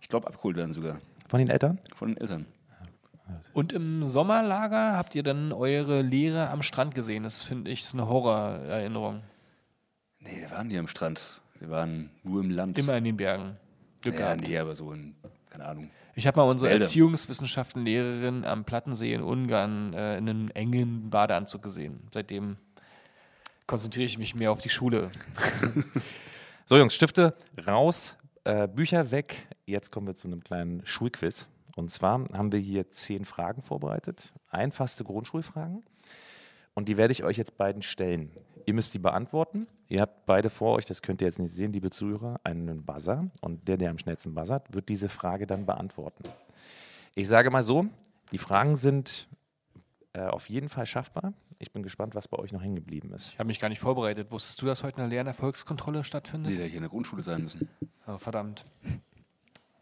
[0.00, 0.98] ich glaube, abgeholt werden sogar.
[1.28, 1.78] Von den Eltern?
[1.96, 2.46] Von den Eltern.
[3.52, 7.22] Und im Sommerlager habt ihr dann eure Lehre am Strand gesehen.
[7.24, 9.20] Das finde ich ist eine Horrorerinnerung.
[10.20, 11.20] Nee, wir waren nie am Strand.
[11.58, 12.78] Wir waren nur im Land.
[12.78, 13.56] Immer in den Bergen.
[14.02, 14.48] Glück Ja, gehabt.
[14.48, 15.14] nee, aber so in,
[15.50, 15.90] keine Ahnung.
[16.14, 16.84] Ich habe mal unsere Wälder.
[16.84, 22.00] Erziehungswissenschaftenlehrerin am Plattensee in Ungarn äh, in einem engen Badeanzug gesehen.
[22.12, 22.56] Seitdem
[23.66, 25.10] konzentriere ich mich mehr auf die Schule.
[26.66, 27.34] So, Jungs, Stifte
[27.66, 29.48] raus, äh, Bücher weg.
[29.66, 31.46] Jetzt kommen wir zu einem kleinen Schulquiz.
[31.76, 34.32] Und zwar haben wir hier zehn Fragen vorbereitet.
[34.48, 35.82] Einfachste Grundschulfragen.
[36.72, 38.30] Und die werde ich euch jetzt beiden stellen.
[38.64, 39.66] Ihr müsst die beantworten.
[39.88, 43.28] Ihr habt beide vor euch, das könnt ihr jetzt nicht sehen, liebe Zuhörer, einen Buzzer.
[43.42, 46.24] Und der, der am schnellsten buzzert, wird diese Frage dann beantworten.
[47.14, 47.88] Ich sage mal so,
[48.32, 49.28] die Fragen sind
[50.14, 51.34] äh, auf jeden Fall schaffbar.
[51.64, 53.30] Ich bin gespannt, was bei euch noch hängen geblieben ist.
[53.32, 54.30] Ich habe mich gar nicht vorbereitet.
[54.30, 56.50] Wusstest du, dass heute eine Lernerfolgskontrolle stattfindet?
[56.52, 57.70] Nee, der hätte in der Grundschule sein müssen.
[58.06, 58.64] Oh, verdammt.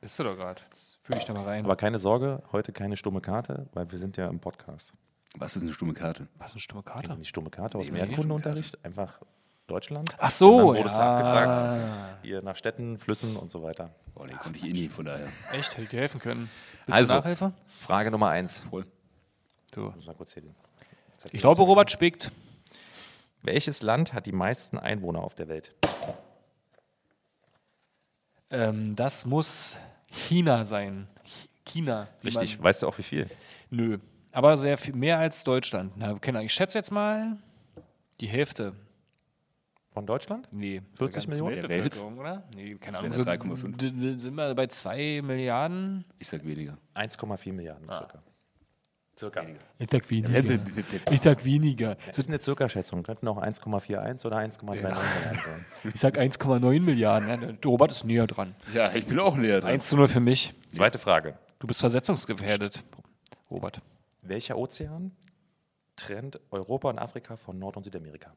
[0.00, 0.60] Bist du doch gerade.
[0.68, 1.64] Jetzt fühle ich da mal rein.
[1.64, 4.92] Aber keine Sorge, heute keine stumme Karte, weil wir sind ja im Podcast.
[5.34, 6.28] Was ist eine stumme Karte?
[6.38, 7.16] Was eine stumme ihr Karte.
[7.16, 8.84] nicht stumme Karte aus Nee, ist Erdkundeunterricht?
[8.84, 9.20] Einfach
[9.66, 10.14] Deutschland.
[10.20, 11.16] Ach so, Und dann wurdest du ja.
[11.16, 12.18] abgefragt.
[12.22, 13.92] Hier nach Städten, Flüssen und so weiter.
[14.14, 15.26] Boah, den konnte ich eh nie, von daher.
[15.52, 16.48] Echt, hätte ich dir helfen können.
[16.86, 17.12] Willst Also.
[17.14, 17.52] du Nachhilfe?
[17.80, 18.64] Frage Nummer eins.
[18.70, 18.86] Voll.
[19.72, 19.88] Du.
[19.88, 20.54] Ich muss mal kurz hier den
[21.30, 21.62] Ich glaube.
[21.62, 22.30] Robert spickt.
[23.42, 25.74] Welches Land hat die meisten Einwohner auf der Welt?
[28.50, 29.76] Ähm, das muss
[30.10, 31.08] China sein.
[31.24, 32.04] Ch- China.
[32.24, 32.58] Richtig.
[32.58, 33.28] Man, Weißt du auch wie viel?
[33.70, 33.98] nö.
[34.34, 35.92] Aber sehr viel mehr als Deutschland.
[35.96, 36.16] Na.
[36.40, 37.36] Ich schätze jetzt mal
[38.20, 38.74] die Hälfte.
[39.90, 40.48] Von Deutschland?
[40.50, 40.80] Nee.
[40.96, 41.68] 40 der ganzen Millionen?
[41.68, 42.42] Weltbevölkerung, oder?
[42.54, 43.12] Nee, keine Ahnung.
[43.12, 43.76] So, 3,5.
[43.76, 46.06] d- d- sind wir bei 2 Milliarden?
[46.18, 46.78] Ich sag weniger.
[46.94, 48.22] 1,4 Milliarden circa.
[49.16, 49.44] Circa.
[49.78, 50.58] Ich sag weniger.
[51.10, 51.96] Ich sag weniger.
[52.06, 53.02] Das ist eine Circa-Schätzung.
[53.02, 55.66] Könnten auch 1,41 oder 1,39 Milliarden sein.
[55.94, 57.28] Ich sag 1,9 Milliarden.
[57.28, 58.54] Ja, der Robert ist näher dran.
[58.74, 59.70] Ja, ich bin auch näher dran.
[59.70, 60.54] 1 zu 0 für mich.
[60.70, 61.38] Zweite Frage.
[61.58, 62.82] Du bist versetzungsgefährdet,
[63.50, 63.80] Robert.
[64.22, 65.12] Welcher Ozean
[65.96, 68.34] trennt Europa und Afrika von Nord- und Südamerika?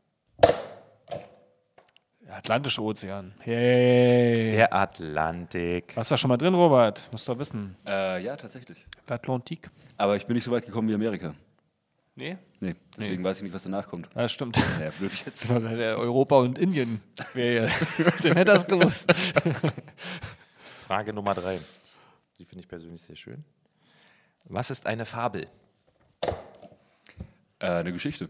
[2.26, 3.34] Der Atlantische Ozean.
[3.40, 4.52] Hey.
[4.52, 5.96] Der Atlantik.
[5.96, 7.08] Warst du da schon mal drin, Robert?
[7.12, 7.76] Musst du doch wissen.
[7.86, 8.84] Äh, ja, tatsächlich.
[9.06, 9.70] Atlantik?
[9.98, 11.36] Aber ich bin nicht so weit gekommen wie Amerika.
[12.16, 12.38] Nee?
[12.62, 14.08] Nee, deswegen weiß ich nicht, was danach kommt.
[14.16, 14.58] Ja, das stimmt.
[14.58, 15.50] Ja, blöd jetzt.
[15.52, 17.02] Europa und Indien.
[17.34, 17.64] Wer,
[18.24, 19.14] der hätte das gewusst.
[20.88, 21.60] Frage Nummer drei.
[22.40, 23.44] Die finde ich persönlich sehr schön.
[24.46, 25.48] Was ist eine Fabel?
[27.60, 28.30] Äh, eine Geschichte.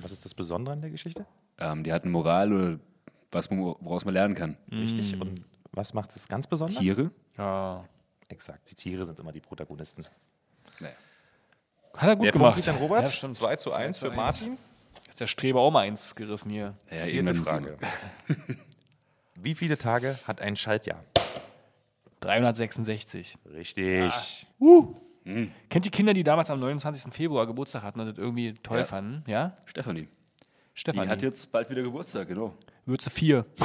[0.00, 1.26] Was ist das Besondere an der Geschichte?
[1.58, 2.78] Ähm, die hat eine Moral oder
[3.30, 4.56] was, man- woraus man lernen kann.
[4.70, 5.20] Richtig.
[5.20, 5.42] Und
[5.72, 6.78] was macht es ganz besonders?
[6.80, 7.10] Tiere?
[7.36, 7.84] Ja.
[8.28, 8.70] Exakt.
[8.70, 10.04] Die Tiere sind immer die Protagonisten.
[10.80, 10.94] Naja.
[11.94, 12.54] Hat er gut Der gemacht.
[12.54, 13.06] Punkt an Robert.
[13.06, 13.34] Ja, stimmt.
[13.34, 14.56] 2 zu 1 für Martin.
[15.08, 16.74] Ist der Streber auch mal eins gerissen hier.
[16.90, 17.78] Ja, Vierte Frage.
[19.34, 21.02] Wie viele Tage hat ein Schaltjahr?
[22.20, 23.38] 366.
[23.54, 24.46] Richtig.
[25.68, 27.12] Kennt die Kinder, die damals am 29.
[27.12, 28.84] Februar Geburtstag hatten und das irgendwie toll Ja.
[28.84, 29.24] fanden?
[29.26, 29.54] Ja?
[29.66, 30.08] Stefanie.
[30.78, 31.08] Die Stefan.
[31.08, 32.54] hat jetzt bald wieder Geburtstag, genau.
[32.86, 33.44] Würze 4.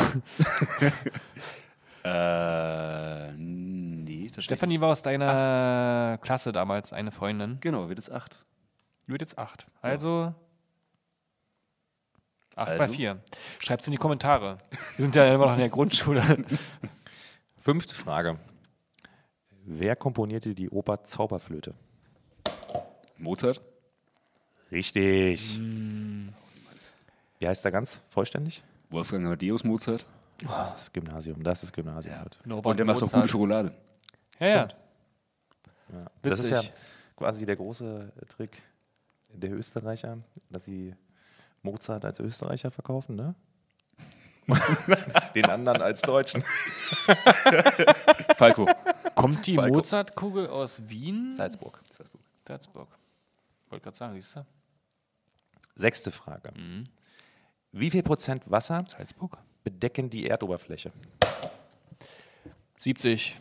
[2.06, 4.30] Äh, nee.
[4.38, 7.60] Stefanie war aus deiner Klasse damals eine Freundin.
[7.62, 8.44] Genau, wird es acht.
[9.08, 9.66] Die wird jetzt 8.
[9.82, 10.34] Also
[12.56, 12.94] 8 bei Also?
[12.94, 13.22] 4.
[13.60, 14.58] Schreibt es in die Kommentare.
[14.98, 16.22] Wir sind ja immer noch in der Grundschule.
[17.58, 18.38] Fünfte Frage.
[19.64, 21.74] Wer komponierte die Oper Zauberflöte?
[23.18, 23.62] Mozart?
[24.74, 25.62] Richtig.
[27.44, 28.64] Wie heißt er ganz vollständig?
[28.90, 30.06] Wolfgang Amadeus Mozart?
[30.38, 31.44] Das ist Gymnasium.
[31.44, 32.16] Das ist Gymnasium.
[32.46, 33.22] Norbert Und der macht auch Mozart.
[33.24, 33.74] gute Schokolade.
[34.40, 34.68] Ja, ja.
[35.92, 36.06] Ja.
[36.22, 36.62] Das ist ja
[37.18, 38.62] quasi der große Trick
[39.34, 40.20] der Österreicher,
[40.52, 40.96] dass sie
[41.64, 43.36] Mozart als Österreicher verkaufen, ne?
[45.36, 46.46] Den anderen als Deutschen.
[48.38, 48.70] Falco.
[49.16, 49.58] Kommt die.
[49.58, 51.30] Mozartkugel aus Wien?
[51.34, 51.82] Salzburg.
[52.48, 52.88] Salzburg.
[53.70, 54.46] Wollte gerade sagen, siehst du?
[55.76, 56.54] Sechste Frage.
[57.74, 59.36] Wie viel Prozent Wasser Salzburg?
[59.64, 60.92] bedecken die Erdoberfläche?
[62.78, 63.40] 70.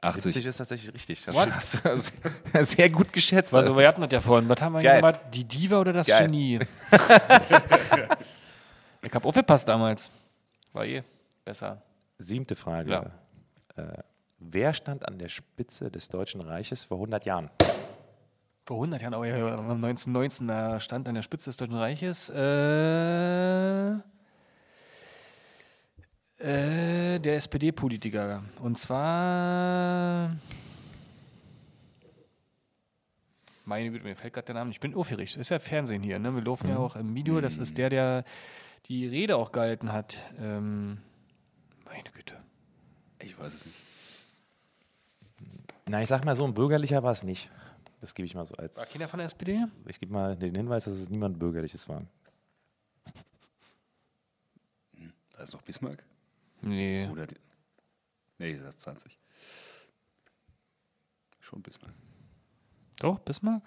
[0.00, 0.22] 80.
[0.22, 1.22] 70 ist tatsächlich richtig.
[1.24, 1.50] Das What?
[1.54, 3.52] hast du sehr gut geschätzt.
[3.54, 4.48] Also, wir hatten das ja vorhin.
[4.48, 5.00] Was haben wir Geil.
[5.00, 5.20] gemacht?
[5.32, 6.26] Die Diva oder das Geil.
[6.26, 6.58] Genie?
[9.02, 10.10] ich hab aufgepasst damals.
[10.72, 11.02] War eh
[11.44, 11.82] besser.
[12.18, 12.90] Siebte Frage.
[12.90, 13.10] Ja.
[13.76, 14.02] Äh,
[14.38, 17.50] wer stand an der Spitze des Deutschen Reiches vor 100 Jahren?
[18.64, 23.94] Vor 100 Jahren, oh ja, 1919, da stand an der Spitze des Deutschen Reiches äh,
[26.38, 28.44] äh, der SPD-Politiker.
[28.60, 30.36] Und zwar.
[33.64, 34.68] Meine Güte, mir fällt gerade der Name.
[34.68, 34.76] nicht.
[34.76, 35.36] Ich bin aufgeregt.
[35.36, 36.18] Ist ja Fernsehen hier.
[36.18, 36.32] Ne?
[36.34, 37.40] Wir laufen ja auch im Video.
[37.40, 38.24] Das ist der, der
[38.86, 40.18] die Rede auch gehalten hat.
[40.38, 40.98] Ähm,
[41.84, 42.34] meine Güte.
[43.20, 43.76] Ich weiß es nicht.
[45.86, 47.50] Na, ich sag mal so, ein bürgerlicher war es nicht.
[48.02, 48.76] Das gebe ich mal so als.
[48.76, 49.64] War keiner von der SPD?
[49.86, 52.04] Ich gebe mal den Hinweis, dass es niemand Bürgerliches war.
[55.30, 56.04] Da ist noch Bismarck.
[56.62, 57.08] Nee.
[57.12, 57.36] Oder die,
[58.38, 59.16] nee, das ist 20.
[61.38, 61.94] Schon Bismarck.
[62.98, 63.62] Doch, Bismarck?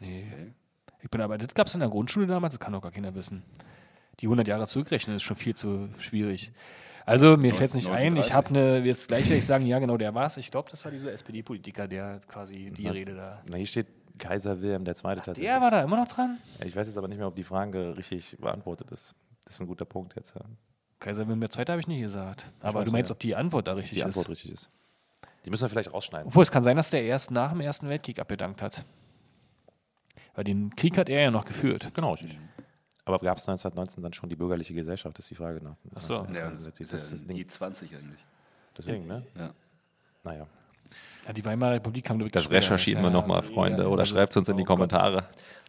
[0.00, 0.54] Nee.
[1.00, 3.12] Ich bin aber, das gab es in der Grundschule damals, das kann doch gar keiner
[3.16, 3.42] wissen.
[4.20, 6.52] Die 100 Jahre zurückrechnen ist schon viel zu schwierig.
[7.06, 8.16] Also, mir fällt es nicht ein.
[8.16, 8.34] Ich 1930.
[8.34, 10.36] habe eine, jetzt gleich werde ich sagen, ja, genau, der war es.
[10.36, 13.42] Ich glaube, das war dieser SPD-Politiker, der quasi die Rede da.
[13.48, 13.86] Na, hier steht
[14.18, 14.92] Kaiser Wilhelm II.
[14.92, 15.46] tatsächlich.
[15.46, 16.36] Der war da immer noch dran?
[16.62, 19.14] Ich weiß jetzt aber nicht mehr, ob die Frage richtig beantwortet ist.
[19.44, 20.34] Das ist ein guter Punkt jetzt.
[20.34, 20.42] Ja.
[21.00, 21.48] Kaiser Wilhelm II.
[21.66, 22.46] habe ich nicht gesagt.
[22.60, 23.14] Aber du meinst, ja.
[23.14, 24.30] ob die Antwort da richtig Die Antwort ist?
[24.30, 24.70] richtig ist.
[25.44, 26.28] Die müssen wir vielleicht rausschneiden.
[26.28, 28.84] Obwohl, es kann sein, dass der erst nach dem Ersten Weltkrieg abgedankt hat.
[30.34, 31.90] Weil den Krieg hat er ja noch geführt.
[31.94, 32.38] Genau, richtig.
[33.08, 35.62] Aber gab es 1919 dann schon die bürgerliche Gesellschaft, ist die Frage.
[35.62, 36.14] Nach, Ach so.
[36.14, 37.36] Ja, das, das, ist ist das Ding.
[37.36, 38.24] die 20 eigentlich.
[38.76, 39.24] Deswegen, ne?
[39.36, 39.54] Ja.
[40.24, 40.46] Naja.
[41.26, 43.88] Ja, die Weimarer Republik kam wirklich Das recherchieren wir Ja, nochmal, Freunde.
[43.88, 44.76] Oder also, schreibt es uns in die oh Gott.
[44.76, 45.24] Kommentare.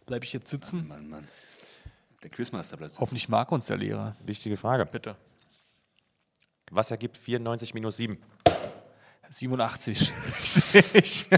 [0.06, 0.86] Bleib ich jetzt sitzen?
[0.88, 1.28] Mann, Mann.
[2.22, 3.02] Der Quizmaster bleibt sitzen.
[3.02, 4.14] Hoffentlich mag uns der Lehrer.
[4.24, 4.86] Wichtige Frage.
[4.86, 5.16] Bitte.
[6.70, 8.18] Was ergibt 94 minus 7?
[9.28, 10.12] 87.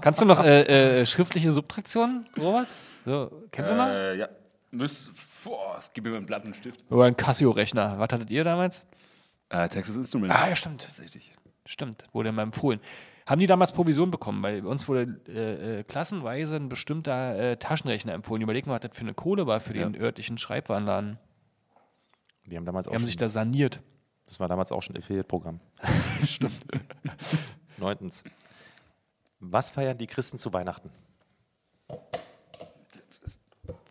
[0.00, 2.68] Kannst du noch äh, äh, schriftliche Subtraktionen, Robert?
[3.04, 3.86] So, kennst du noch?
[3.86, 4.28] Äh, ja.
[4.70, 5.06] Müsst,
[5.44, 6.80] boah, gib mir mal einen Blatt und einen Stift.
[6.90, 7.98] Oder ein Casio-Rechner.
[7.98, 8.86] Was hattet ihr damals?
[9.50, 10.34] Äh, Texas Instruments.
[10.34, 10.82] Ah, ja, stimmt.
[10.82, 11.34] Tatsächlich.
[11.66, 12.80] Stimmt, wurde mir empfohlen.
[13.26, 14.42] Haben die damals Provision bekommen?
[14.42, 18.42] Weil bei uns wurde äh, äh, klassenweise ein bestimmter äh, Taschenrechner empfohlen.
[18.42, 21.18] Überleg mal, was das für eine Kohle war für den örtlichen Schreibwarenladen.
[22.46, 23.80] Die haben damals auch Die haben sich da saniert.
[24.26, 25.60] das war damals auch schon Affiliate-Programm.
[26.26, 26.64] Stimmt.
[27.76, 28.24] Neuntens.
[29.38, 30.90] Was feiern die Christen zu Weihnachten?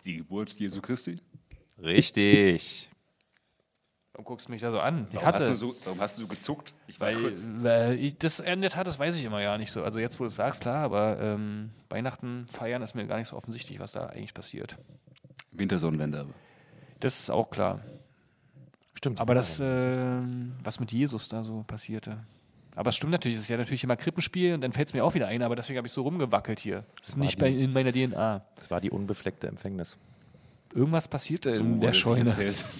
[0.06, 1.20] Die Geburt Jesu Christi.
[1.82, 2.90] Richtig.
[4.14, 5.08] Warum guckst du mich da so an?
[5.10, 6.74] Ich Warum hatte, hast, du so, warum hast du so gezuckt?
[6.88, 7.50] Ich war weil, kurz.
[7.54, 9.84] weil ich, das endet hat, das weiß ich immer ja nicht so.
[9.84, 13.30] Also jetzt, wo du es sagst, klar, aber ähm, Weihnachten feiern ist mir gar nicht
[13.30, 14.78] so offensichtlich, was da eigentlich passiert.
[15.52, 16.34] Wintersonnenwende aber.
[17.00, 17.82] Das ist auch klar.
[18.94, 19.20] Stimmt.
[19.20, 22.24] Aber das, ähm, was mit Jesus da so passierte.
[22.76, 25.04] Aber es stimmt natürlich, es ist ja natürlich immer Krippenspiel und dann fällt es mir
[25.04, 26.86] auch wieder ein, aber deswegen habe ich so rumgewackelt hier.
[27.00, 28.44] Das ist nicht die- bei, in meiner DNA.
[28.56, 29.98] das war die unbefleckte Empfängnis.
[30.74, 32.30] Irgendwas passierte So in der Scheune.
[32.30, 32.64] erzählt.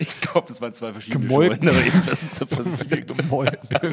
[0.00, 1.68] ich glaube, das waren zwei verschiedene Gemolken.
[1.68, 3.20] Scheunen, aber irgendwas ist da passiert.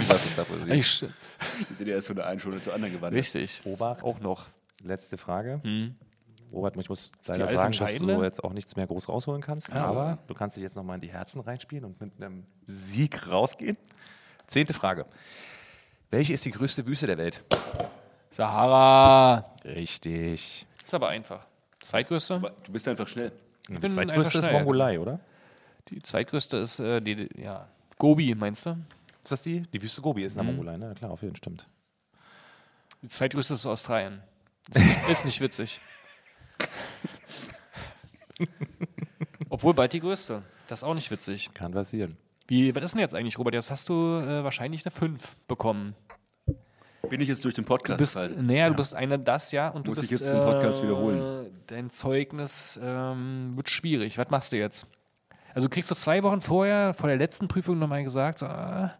[0.09, 0.71] Was ist da passiert?
[0.71, 3.19] Eigentlich, Wir sind ja erst von der einen Schule zur anderen gewandert.
[3.19, 3.61] richtig.
[3.65, 4.03] Obacht.
[4.03, 4.47] Auch noch.
[4.83, 5.61] Letzte Frage.
[6.51, 9.69] Robert, ich muss die leider sagen, dass du jetzt auch nichts mehr groß rausholen kannst.
[9.69, 9.85] Ja.
[9.85, 13.77] Aber du kannst dich jetzt nochmal in die Herzen reinspielen und mit einem Sieg rausgehen.
[14.47, 15.05] Zehnte Frage.
[16.09, 17.43] Welche ist die größte Wüste der Welt?
[18.29, 19.53] Sahara.
[19.65, 20.65] Richtig.
[20.83, 21.45] Ist aber einfach.
[21.81, 22.35] Zweitgrößte?
[22.35, 23.31] Aber Du bist einfach schnell.
[23.67, 24.51] Die bin einfach zweitgrößte ist.
[24.51, 25.19] Mongolei, oder?
[25.89, 27.67] Die zweitgrößte ist äh, die, die, ja,
[27.97, 28.77] Gobi, meinst du?
[29.21, 29.61] Ist das die?
[29.61, 30.93] Die Wüste Gobi ist in der Mongolei, ne?
[30.97, 31.67] Klar, auf jeden Fall stimmt.
[33.01, 34.21] Die zweitgrößte ist Australien.
[34.71, 35.79] Das ist nicht witzig.
[39.49, 40.43] Obwohl bald die größte.
[40.67, 41.49] Das ist auch nicht witzig.
[41.53, 42.17] Kann passieren.
[42.47, 43.53] Wie, was ist denn jetzt eigentlich, Robert?
[43.53, 45.95] Jetzt hast du äh, wahrscheinlich eine 5 bekommen.
[47.09, 48.45] Bin ich jetzt durch den Du Podcast bist, gefallen?
[48.45, 50.83] naja, du bist einer das, ja, und du Muss ich bist, jetzt den Podcast äh,
[50.83, 51.51] wiederholen?
[51.67, 54.17] Dein Zeugnis ähm, wird schwierig.
[54.17, 54.87] Was machst du jetzt?
[55.53, 58.93] Also kriegst du zwei Wochen vorher, vor der letzten Prüfung nochmal gesagt, so, ah,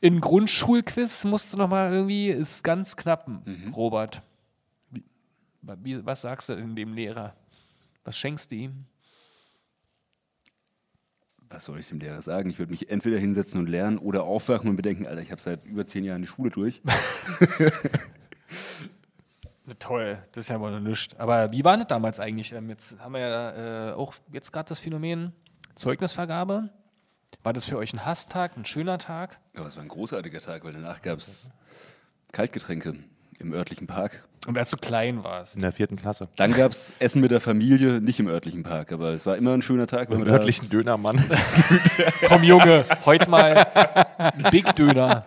[0.00, 3.72] in Grundschulquiz musst du nochmal irgendwie, ist ganz knapp, Mhm.
[3.74, 4.22] Robert.
[5.62, 7.34] Was sagst du denn dem Lehrer?
[8.04, 8.86] Was schenkst du ihm?
[11.50, 12.50] Was soll ich dem Lehrer sagen?
[12.50, 15.64] Ich würde mich entweder hinsetzen und lernen oder aufwachen und bedenken, Alter, ich habe seit
[15.64, 16.82] über zehn Jahren die Schule durch.
[19.78, 20.18] Toll.
[20.32, 21.14] Das ist ja wohl nichts.
[21.16, 22.52] Aber wie war das damals eigentlich?
[22.52, 25.32] Ähm, Jetzt haben wir ja äh, auch jetzt gerade das Phänomen
[25.74, 26.70] Zeugnisvergabe.
[27.42, 29.38] War das für euch ein Hasstag, ein schöner Tag?
[29.54, 31.50] Aber es war ein großartiger Tag, weil danach gab es
[32.32, 32.94] Kaltgetränke
[33.38, 34.27] im örtlichen Park.
[34.46, 35.56] Und als du klein warst.
[35.56, 36.28] In der vierten Klasse.
[36.36, 39.52] Dann gab es Essen mit der Familie, nicht im örtlichen Park, aber es war immer
[39.52, 40.10] ein schöner Tag.
[40.10, 41.22] Im örtlichen Dönermann.
[42.28, 43.66] Komm, Junge, heute mal
[44.18, 45.24] ein Big Döner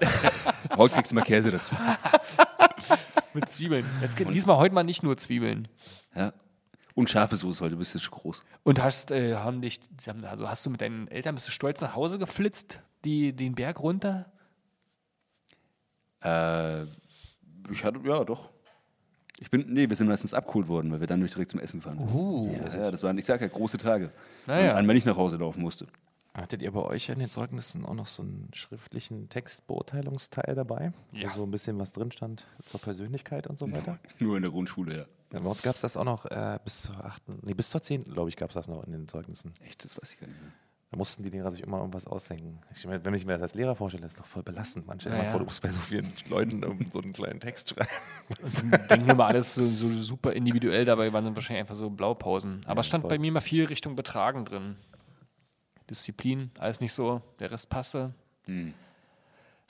[0.78, 1.76] Heute kriegst du mal Käse dazu.
[3.34, 3.86] mit Zwiebeln.
[4.02, 5.68] Jetzt geht diesmal heute mal nicht nur Zwiebeln.
[6.16, 6.34] Ja.
[6.94, 8.44] Und scharfe Soße, weil du bist jetzt schon groß.
[8.64, 9.80] Und hast, äh, haben dich,
[10.24, 13.80] also hast du mit deinen Eltern, bist du stolz nach Hause geflitzt, die, den Berg
[13.80, 14.32] runter?
[16.22, 16.84] Äh,
[17.72, 18.51] ich hatte, ja, doch.
[19.42, 21.80] Ich bin, nee, wir sind meistens abgeholt worden, weil wir dann nicht direkt zum Essen
[21.80, 22.14] gefahren sind.
[22.14, 22.54] Uh.
[22.54, 24.12] Ja, ja, das waren, ich sag ja, große Tage.
[24.46, 24.76] Naja.
[24.76, 25.88] An wenn ich nach Hause laufen musste.
[26.36, 30.94] Hattet ihr bei euch in den Zeugnissen auch noch so einen schriftlichen Textbeurteilungsteil dabei?
[31.12, 31.32] Ja.
[31.32, 33.98] Wo so ein bisschen was drin stand zur Persönlichkeit und so weiter?
[34.20, 35.06] Nur in der Grundschule, ja.
[35.34, 37.82] Ja, bei uns gab es das auch noch äh, bis zur achten, nee, bis zur
[37.82, 39.54] zehnten, glaube ich, gab es das noch in den Zeugnissen.
[39.66, 40.52] Echt, das weiß ich gar nicht mehr.
[40.92, 42.60] Da mussten die Lehrer sich immer irgendwas ausdenken.
[42.74, 44.88] Ich, wenn ich mir das als Lehrer vorstelle, ist doch voll belastend.
[44.88, 45.32] Man stell dir Ja, mal ja.
[45.32, 46.62] vor, du musst bei so vielen Leuten
[46.92, 48.72] so einen kleinen Text schreiben.
[48.90, 52.60] Denken wir mal alles so, so super individuell, dabei waren dann wahrscheinlich einfach so Blaupausen.
[52.66, 53.10] Aber es stand voll.
[53.10, 54.76] bei mir mal viel Richtung Betragen drin.
[55.90, 58.14] Disziplin, alles nicht so, der Rest passte.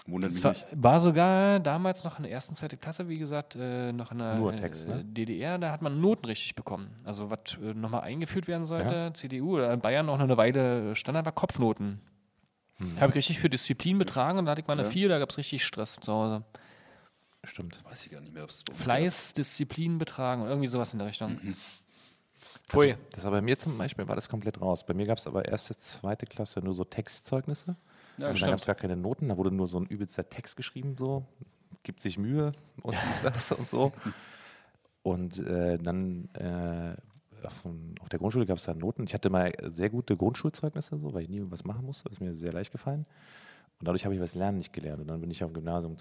[0.08, 0.66] Wundert mich war, nicht.
[0.72, 4.36] war sogar damals noch in der ersten, zweiten Klasse, wie gesagt, äh, noch in der
[4.36, 5.06] Nur Text, äh, ne?
[5.06, 6.90] DDR, da hat man Noten richtig bekommen.
[7.06, 9.14] Also was äh, nochmal eingeführt werden sollte, Ja.
[9.14, 12.02] CDU oder in Bayern noch eine Weile Standard war Kopfnoten.
[12.78, 13.00] Hm.
[13.00, 14.90] Habe ich richtig für Disziplin betragen und da hatte ich mal eine Ja.
[14.90, 16.44] 4, da gab es richtig Stress zu Hause.
[17.44, 17.84] Stimmt.
[17.86, 21.08] Weiß ich gar nicht mehr, ob es Fleiß, Disziplin betragen und irgendwie sowas in der
[21.08, 21.40] Richtung.
[21.42, 21.56] Mhm.
[22.68, 22.96] Pfui.
[23.12, 24.86] Das war bei mir zum Beispiel, war das komplett raus.
[24.86, 27.76] Bei mir gab es aber erste, zweite Klasse nur so Textzeugnisse.
[28.18, 28.42] Ja, stimmt.
[28.42, 31.26] dann gab es gar keine Noten, da wurde nur so ein übelster Text geschrieben, so,
[31.84, 32.52] gibt sich Mühe
[32.82, 33.92] und dies, das und so.
[35.04, 36.96] Und äh, dann äh,
[37.46, 37.66] auf,
[38.02, 39.04] auf der Grundschule gab es dann Noten.
[39.04, 42.04] Ich hatte mal sehr gute Grundschulzeugnisse, so, weil ich nie was machen musste.
[42.06, 43.06] Das ist mir sehr leicht gefallen.
[43.80, 45.02] Und dadurch habe ich was Lernen nicht gelernt.
[45.02, 45.96] Und dann bin ich auf dem Gymnasium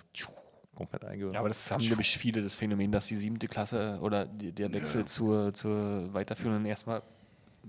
[0.74, 1.34] komplett eingehört.
[1.34, 4.72] Ja, aber das haben nämlich viele das Phänomen, dass die siebte Klasse oder die, der
[4.74, 7.02] Wechsel zur, zur weiterführenden erstmal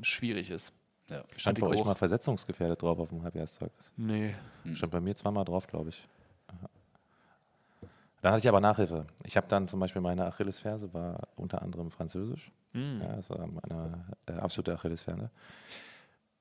[0.02, 0.74] schwierig ist.
[1.12, 1.24] Ja.
[1.36, 3.92] Stand bei euch mal versetzungsgefährdet drauf auf dem Halbjahreszeugnis?
[3.98, 4.34] Nee.
[4.74, 6.08] Stand bei mir zweimal drauf, glaube ich.
[6.48, 6.70] Aha.
[8.22, 9.06] Dann hatte ich aber Nachhilfe.
[9.26, 12.52] Ich habe dann zum Beispiel meine Achillesferse, war unter anderem Französisch.
[12.74, 15.30] Ja, das war meine äh, absolute Achillesferse.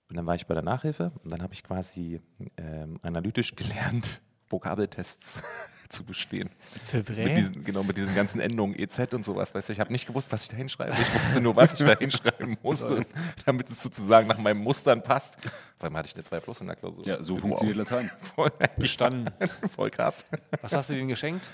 [0.08, 2.20] Und dann war ich bei der Nachhilfe und dann habe ich quasi
[2.56, 5.40] ähm, analytisch gelernt, Vokabeltests
[5.88, 6.50] zu bestehen.
[6.76, 9.54] C'est Mit diesen, genau, mit diesen ganzen Endungen, EZ und sowas.
[9.54, 10.92] Weißt du, ich habe nicht gewusst, was ich da hinschreibe.
[11.00, 13.04] Ich wusste nur, was ich da hinschreiben musste,
[13.44, 15.38] damit es sozusagen nach meinen Mustern passt.
[15.42, 15.52] Vor
[15.88, 17.04] allem hatte ich eine 2 Plus in der Klausur.
[17.06, 17.76] Ja, so Du funktioniert.
[17.76, 18.10] Latein.
[18.36, 19.30] Voll, Bestanden.
[19.68, 20.24] voll krass.
[20.62, 21.48] Was hast du denen geschenkt?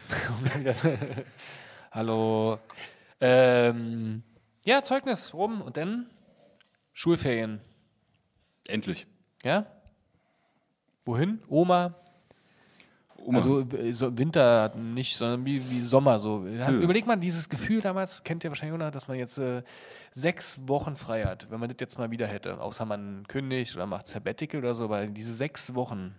[1.90, 2.58] Hallo.
[3.20, 4.22] Ähm,
[4.66, 6.10] ja, Zeugnis rum und dann
[6.92, 7.60] Schulferien.
[8.68, 9.06] Endlich.
[9.42, 9.66] Ja?
[11.04, 11.40] Wohin?
[11.48, 11.94] Oma?
[13.26, 13.38] Oma.
[13.38, 16.46] Also so Winter nicht, sondern wie, wie Sommer so.
[16.46, 16.82] Ja, Nö.
[16.82, 19.62] Überleg mal, dieses Gefühl damals, kennt ihr wahrscheinlich auch noch, dass man jetzt äh,
[20.12, 22.60] sechs Wochen frei hat, wenn man das jetzt mal wieder hätte.
[22.60, 26.14] Außer man kündigt oder macht Sabbatical oder so, weil diese sechs Wochen,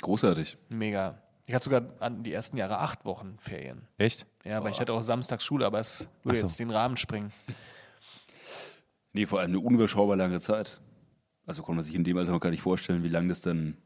[0.00, 0.56] Großartig.
[0.70, 1.18] mega.
[1.46, 3.88] Ich hatte sogar an die ersten Jahre acht Wochen Ferien.
[3.98, 4.26] Echt?
[4.44, 6.46] Ja, aber ich hatte auch samstags Schule, aber es würde so.
[6.46, 7.32] jetzt den Rahmen springen.
[9.14, 10.80] Nee, vor allem eine unüberschaubar lange Zeit.
[11.44, 13.76] Also konnte man sich in dem Alter noch gar nicht vorstellen, wie lang das dann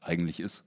[0.00, 0.64] eigentlich ist.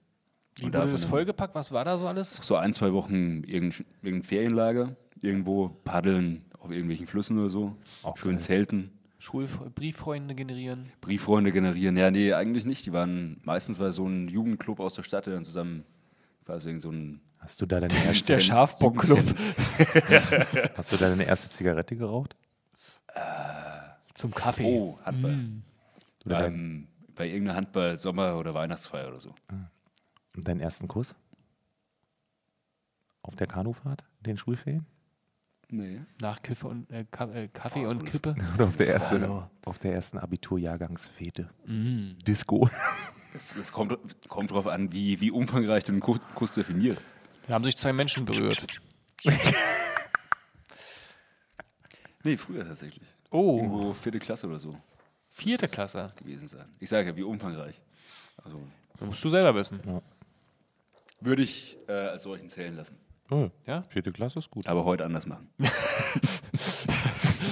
[0.58, 1.54] Wie Und wurde das vollgepackt?
[1.54, 2.36] Was war da so alles?
[2.42, 7.76] So ein, zwei Wochen irgendein, irgendein Ferienlager, irgendwo paddeln auf irgendwelchen Flüssen oder so.
[8.02, 8.40] Auch Schön geil.
[8.40, 10.90] zelten, Schulbrieffreunde generieren.
[11.00, 11.96] Brieffreunde generieren.
[11.96, 12.86] Ja, nee, eigentlich nicht.
[12.86, 15.84] Die waren meistens war so ein Jugendclub aus der Stadt, der dann zusammen
[16.44, 19.18] quasi so ein Hast du da deine erste, Der Schafbockclub.
[20.08, 22.34] hast du da deine erste Zigarette geraucht?
[24.14, 24.64] Zum Kaffee.
[24.64, 25.32] Oh, Handball.
[26.24, 29.34] Oder dein, Beim, bei irgendeiner Handball, Sommer- oder Weihnachtsfeier oder so.
[29.50, 29.66] und
[30.44, 31.14] deinen ersten Kuss?
[33.22, 34.86] Auf der Kanufahrt, in den Schulferien?
[35.68, 36.00] Nee.
[36.20, 38.34] Nach Kiffe und, äh, Ka äh, Kaffee und Kippe.
[38.54, 39.50] Oder auf der ersten, Hallo.
[39.64, 41.50] auf der ersten Abiturjahrgangsfete?
[41.66, 42.18] Mm.
[42.26, 42.68] Disco.
[43.34, 47.14] Es, es kommt, kommt drauf an, wie, wie umfangreich du den Kuss, definierst.
[47.46, 48.66] Da haben sich zwei Menschen berührt.
[52.24, 53.06] Nee, früher tatsächlich.
[53.30, 54.74] Oh, Irgendwo vierte Klasse oder so
[55.36, 56.08] vierte Klasse.
[56.16, 56.66] gewesen sein.
[56.80, 57.80] Ich sage ja, wie umfangreich.
[58.42, 58.60] Also
[58.98, 59.80] Das musst du selber wissen.
[61.20, 62.98] Würde ich äh, als solchen zählen lassen.
[63.30, 63.82] Oh, Ja?
[63.88, 64.66] Vierte Klasse ist gut.
[64.66, 65.48] Aber heute anders machen.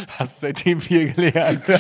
[0.09, 1.65] Hast seitdem viel gelernt.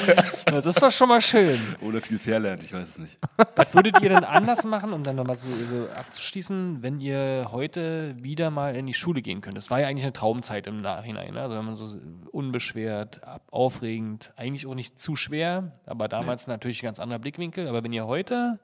[0.46, 1.58] Das ist doch schon mal schön.
[1.80, 3.18] Oder viel Fairland, ich weiß es nicht.
[3.56, 8.14] Was würdet ihr denn anders machen, um dann nochmal so, so abzuschließen, wenn ihr heute
[8.22, 9.56] wieder mal in die Schule gehen könnt?
[9.56, 11.34] Das war ja eigentlich eine Traumzeit im Nachhinein.
[11.34, 11.40] Ne?
[11.40, 11.98] Also wenn man so
[12.30, 13.20] unbeschwert,
[13.50, 17.66] aufregend, eigentlich auch nicht zu schwer, aber damals natürlich ein ganz anderer Blickwinkel.
[17.66, 18.60] Aber wenn ihr heute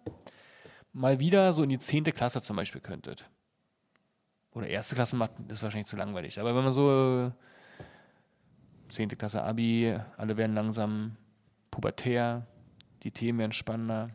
[0.93, 2.05] mal wieder so in die 10.
[2.05, 3.29] Klasse zum Beispiel könntet,
[4.53, 7.33] oder erste Klasse macht, ist wahrscheinlich zu langweilig, aber wenn man so
[8.91, 9.09] 10.
[9.11, 11.17] Klasse Abi, alle werden langsam
[11.71, 12.47] pubertär,
[13.03, 14.11] die Themen werden spannender.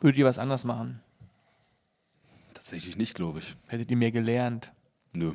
[0.00, 1.00] Würdet ihr was anders machen?
[2.54, 3.56] Tatsächlich nicht, glaube ich.
[3.66, 4.72] Hättet ihr mehr gelernt?
[5.12, 5.34] Nö.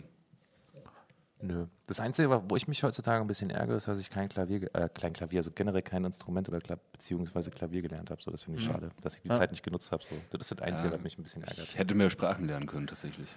[1.45, 1.65] Nö.
[1.87, 4.87] Das Einzige, wo ich mich heutzutage ein bisschen ärgere, ist, dass ich kein Klavier, äh,
[4.87, 8.21] kein Klavier, also generell kein Instrument oder Kla beziehungsweise Klavier gelernt habe.
[8.21, 9.35] So, das finde ich schade, dass ich die Ja.
[9.35, 10.01] Zeit nicht genutzt habe.
[10.03, 10.15] So.
[10.29, 11.67] Das ist das Einzige, was mich ein bisschen ärgert.
[11.67, 13.27] Ich hätte mehr Sprachen lernen können, tatsächlich.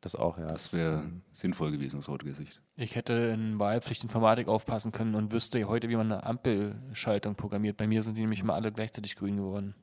[0.00, 0.46] Das auch, ja.
[0.46, 1.02] Das wäre
[1.32, 2.60] sinnvoll gewesen aus heutiger Sicht.
[2.76, 7.76] Ich hätte in Wahlpflicht Informatik aufpassen können und wüsste heute, wie man eine Ampelschaltung programmiert.
[7.78, 9.74] Bei mir sind die nämlich immer alle gleichzeitig grün geworden.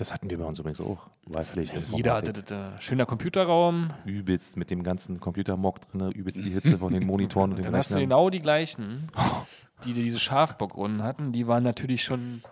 [0.00, 1.08] Das hatten wir bei uns übrigens auch.
[1.26, 1.74] Wahlpflicht.
[1.94, 2.50] Jeder hatte das.
[2.50, 3.88] Äh, schöner Computerraum.
[4.06, 7.76] Übelst mit dem ganzen Computermock drin, übelst die Hitze von den Monitoren und den Dann
[7.76, 8.08] hast du Rechnern.
[8.08, 9.08] genau die gleichen,
[9.84, 11.32] die diese Schafbockrunden hatten.
[11.32, 12.42] Die waren natürlich schon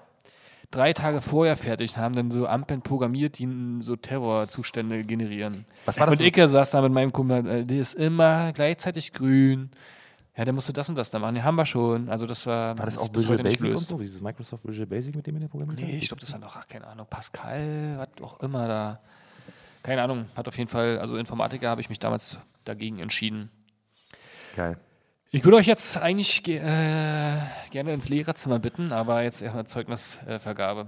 [0.70, 3.48] drei Tage vorher fertig und haben dann so Ampeln programmiert, die
[3.80, 5.64] so Terrorzustände generieren.
[5.86, 8.52] Was war das Und so- Icke saß da mit meinem Kumpel, äh, die ist immer
[8.52, 9.70] gleichzeitig grün.
[10.38, 11.34] Ja, der musste das und das da machen.
[11.34, 12.08] Die haben wir schon.
[12.08, 13.98] Also das war, War das ist auch Visual Basic und so?
[13.98, 15.90] Dieses Microsoft Visual Basic, mit dem ihr programmiert habt?
[15.90, 19.00] Nee, ich glaube, das war noch, ach, keine Ahnung, Pascal, was auch immer da.
[19.82, 23.50] Keine Ahnung, hat auf jeden Fall, also Informatiker habe ich mich damals dagegen entschieden.
[24.54, 24.78] Geil.
[25.30, 27.36] Ich würde euch jetzt eigentlich ge äh,
[27.70, 30.86] gerne ins Lehrerzimmer bitten, aber jetzt erstmal Zeugnisvergabe.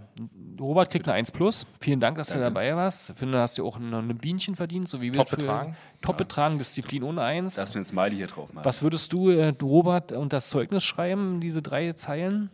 [0.59, 1.66] Robert kriegt eine 1 plus.
[1.78, 3.11] Vielen Dank, dass du dabei warst.
[3.11, 5.76] Ich finde, hast du auch noch eine Bienchen verdient, so wie wir Top für- betragen.
[6.01, 7.57] Top betragen, Disziplin ohne 1.
[7.57, 8.64] Darfst du ein Smiley hier drauf machen?
[8.64, 12.49] Was würdest du, äh, Robert, unter das Zeugnis schreiben, diese drei Zeilen?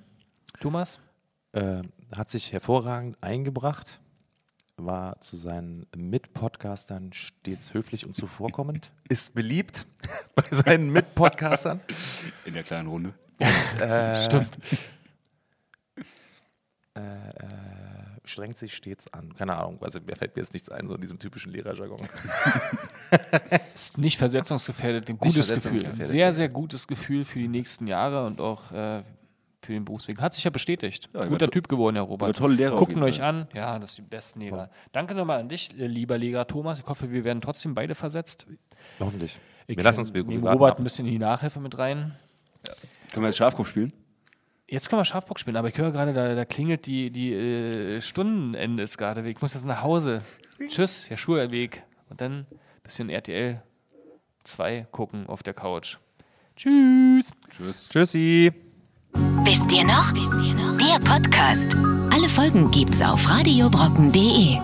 [0.61, 0.99] Thomas?
[1.53, 1.83] äh,
[2.15, 4.01] hat sich hervorragend eingebracht,
[4.77, 9.87] war zu seinen Mitpodcastern stets höflich und zuvorkommend, ist beliebt
[10.35, 11.81] bei seinen Mitpodcastern,
[12.45, 13.15] In der kleinen Runde.
[14.25, 14.59] Stimmt.
[18.25, 19.35] strengt sich stets an.
[19.35, 22.01] Keine Ahnung, also mir fällt mir jetzt nichts ein, so in diesem typischen Lehrerjargon.
[23.75, 25.45] Ist nicht versetzungsgefährdet, ein gutes Gefühl.
[25.45, 29.03] versetzungsgefährdet, Sehr, sehr gutes Gefühl für die nächsten Jahre und auch äh,
[29.63, 30.21] für den Berufsweg.
[30.21, 31.09] Hat sich ja bestätigt.
[31.13, 32.37] Ja, Guter Typ geworden, Herr Robert.
[32.37, 33.49] tolle Lehrer Gucken euch an.
[33.55, 34.71] Ja, das sind die besten Lehrer.
[34.93, 36.79] Danke nochmal an dich, äh, lieber Lehrer Thomas.
[36.79, 38.47] Ich hoffe, wir werden trotzdem beide versetzt.
[39.01, 39.39] Hoffentlich.
[39.67, 40.79] Ich wir lassen uns wir, Robert ab.
[40.79, 42.13] ein bisschen in die Nachhilfe mit rein.
[43.13, 43.93] Können wir jetzt Schafkopf spielen?
[44.69, 48.01] Jetzt können wir Schafbock spielen, aber ich höre gerade, da, da klingelt die, die äh,
[48.01, 49.29] Stundenende ist gerade.
[49.29, 50.23] Ich muss jetzt nach Hause.
[50.69, 51.85] Tschüss, Herr Schulweg.
[52.11, 52.47] Und dann ein
[52.83, 53.63] bisschen RTL
[54.43, 55.99] 2 gucken auf der Couch.
[56.57, 57.31] Tschüss.
[57.51, 57.91] Tschüss.
[57.91, 58.53] Tschüssi.
[59.47, 60.13] Wisst ihr noch?
[60.13, 61.77] Der Podcast.
[62.13, 64.57] Alle Folgen gibt's auf radiobrocken.de.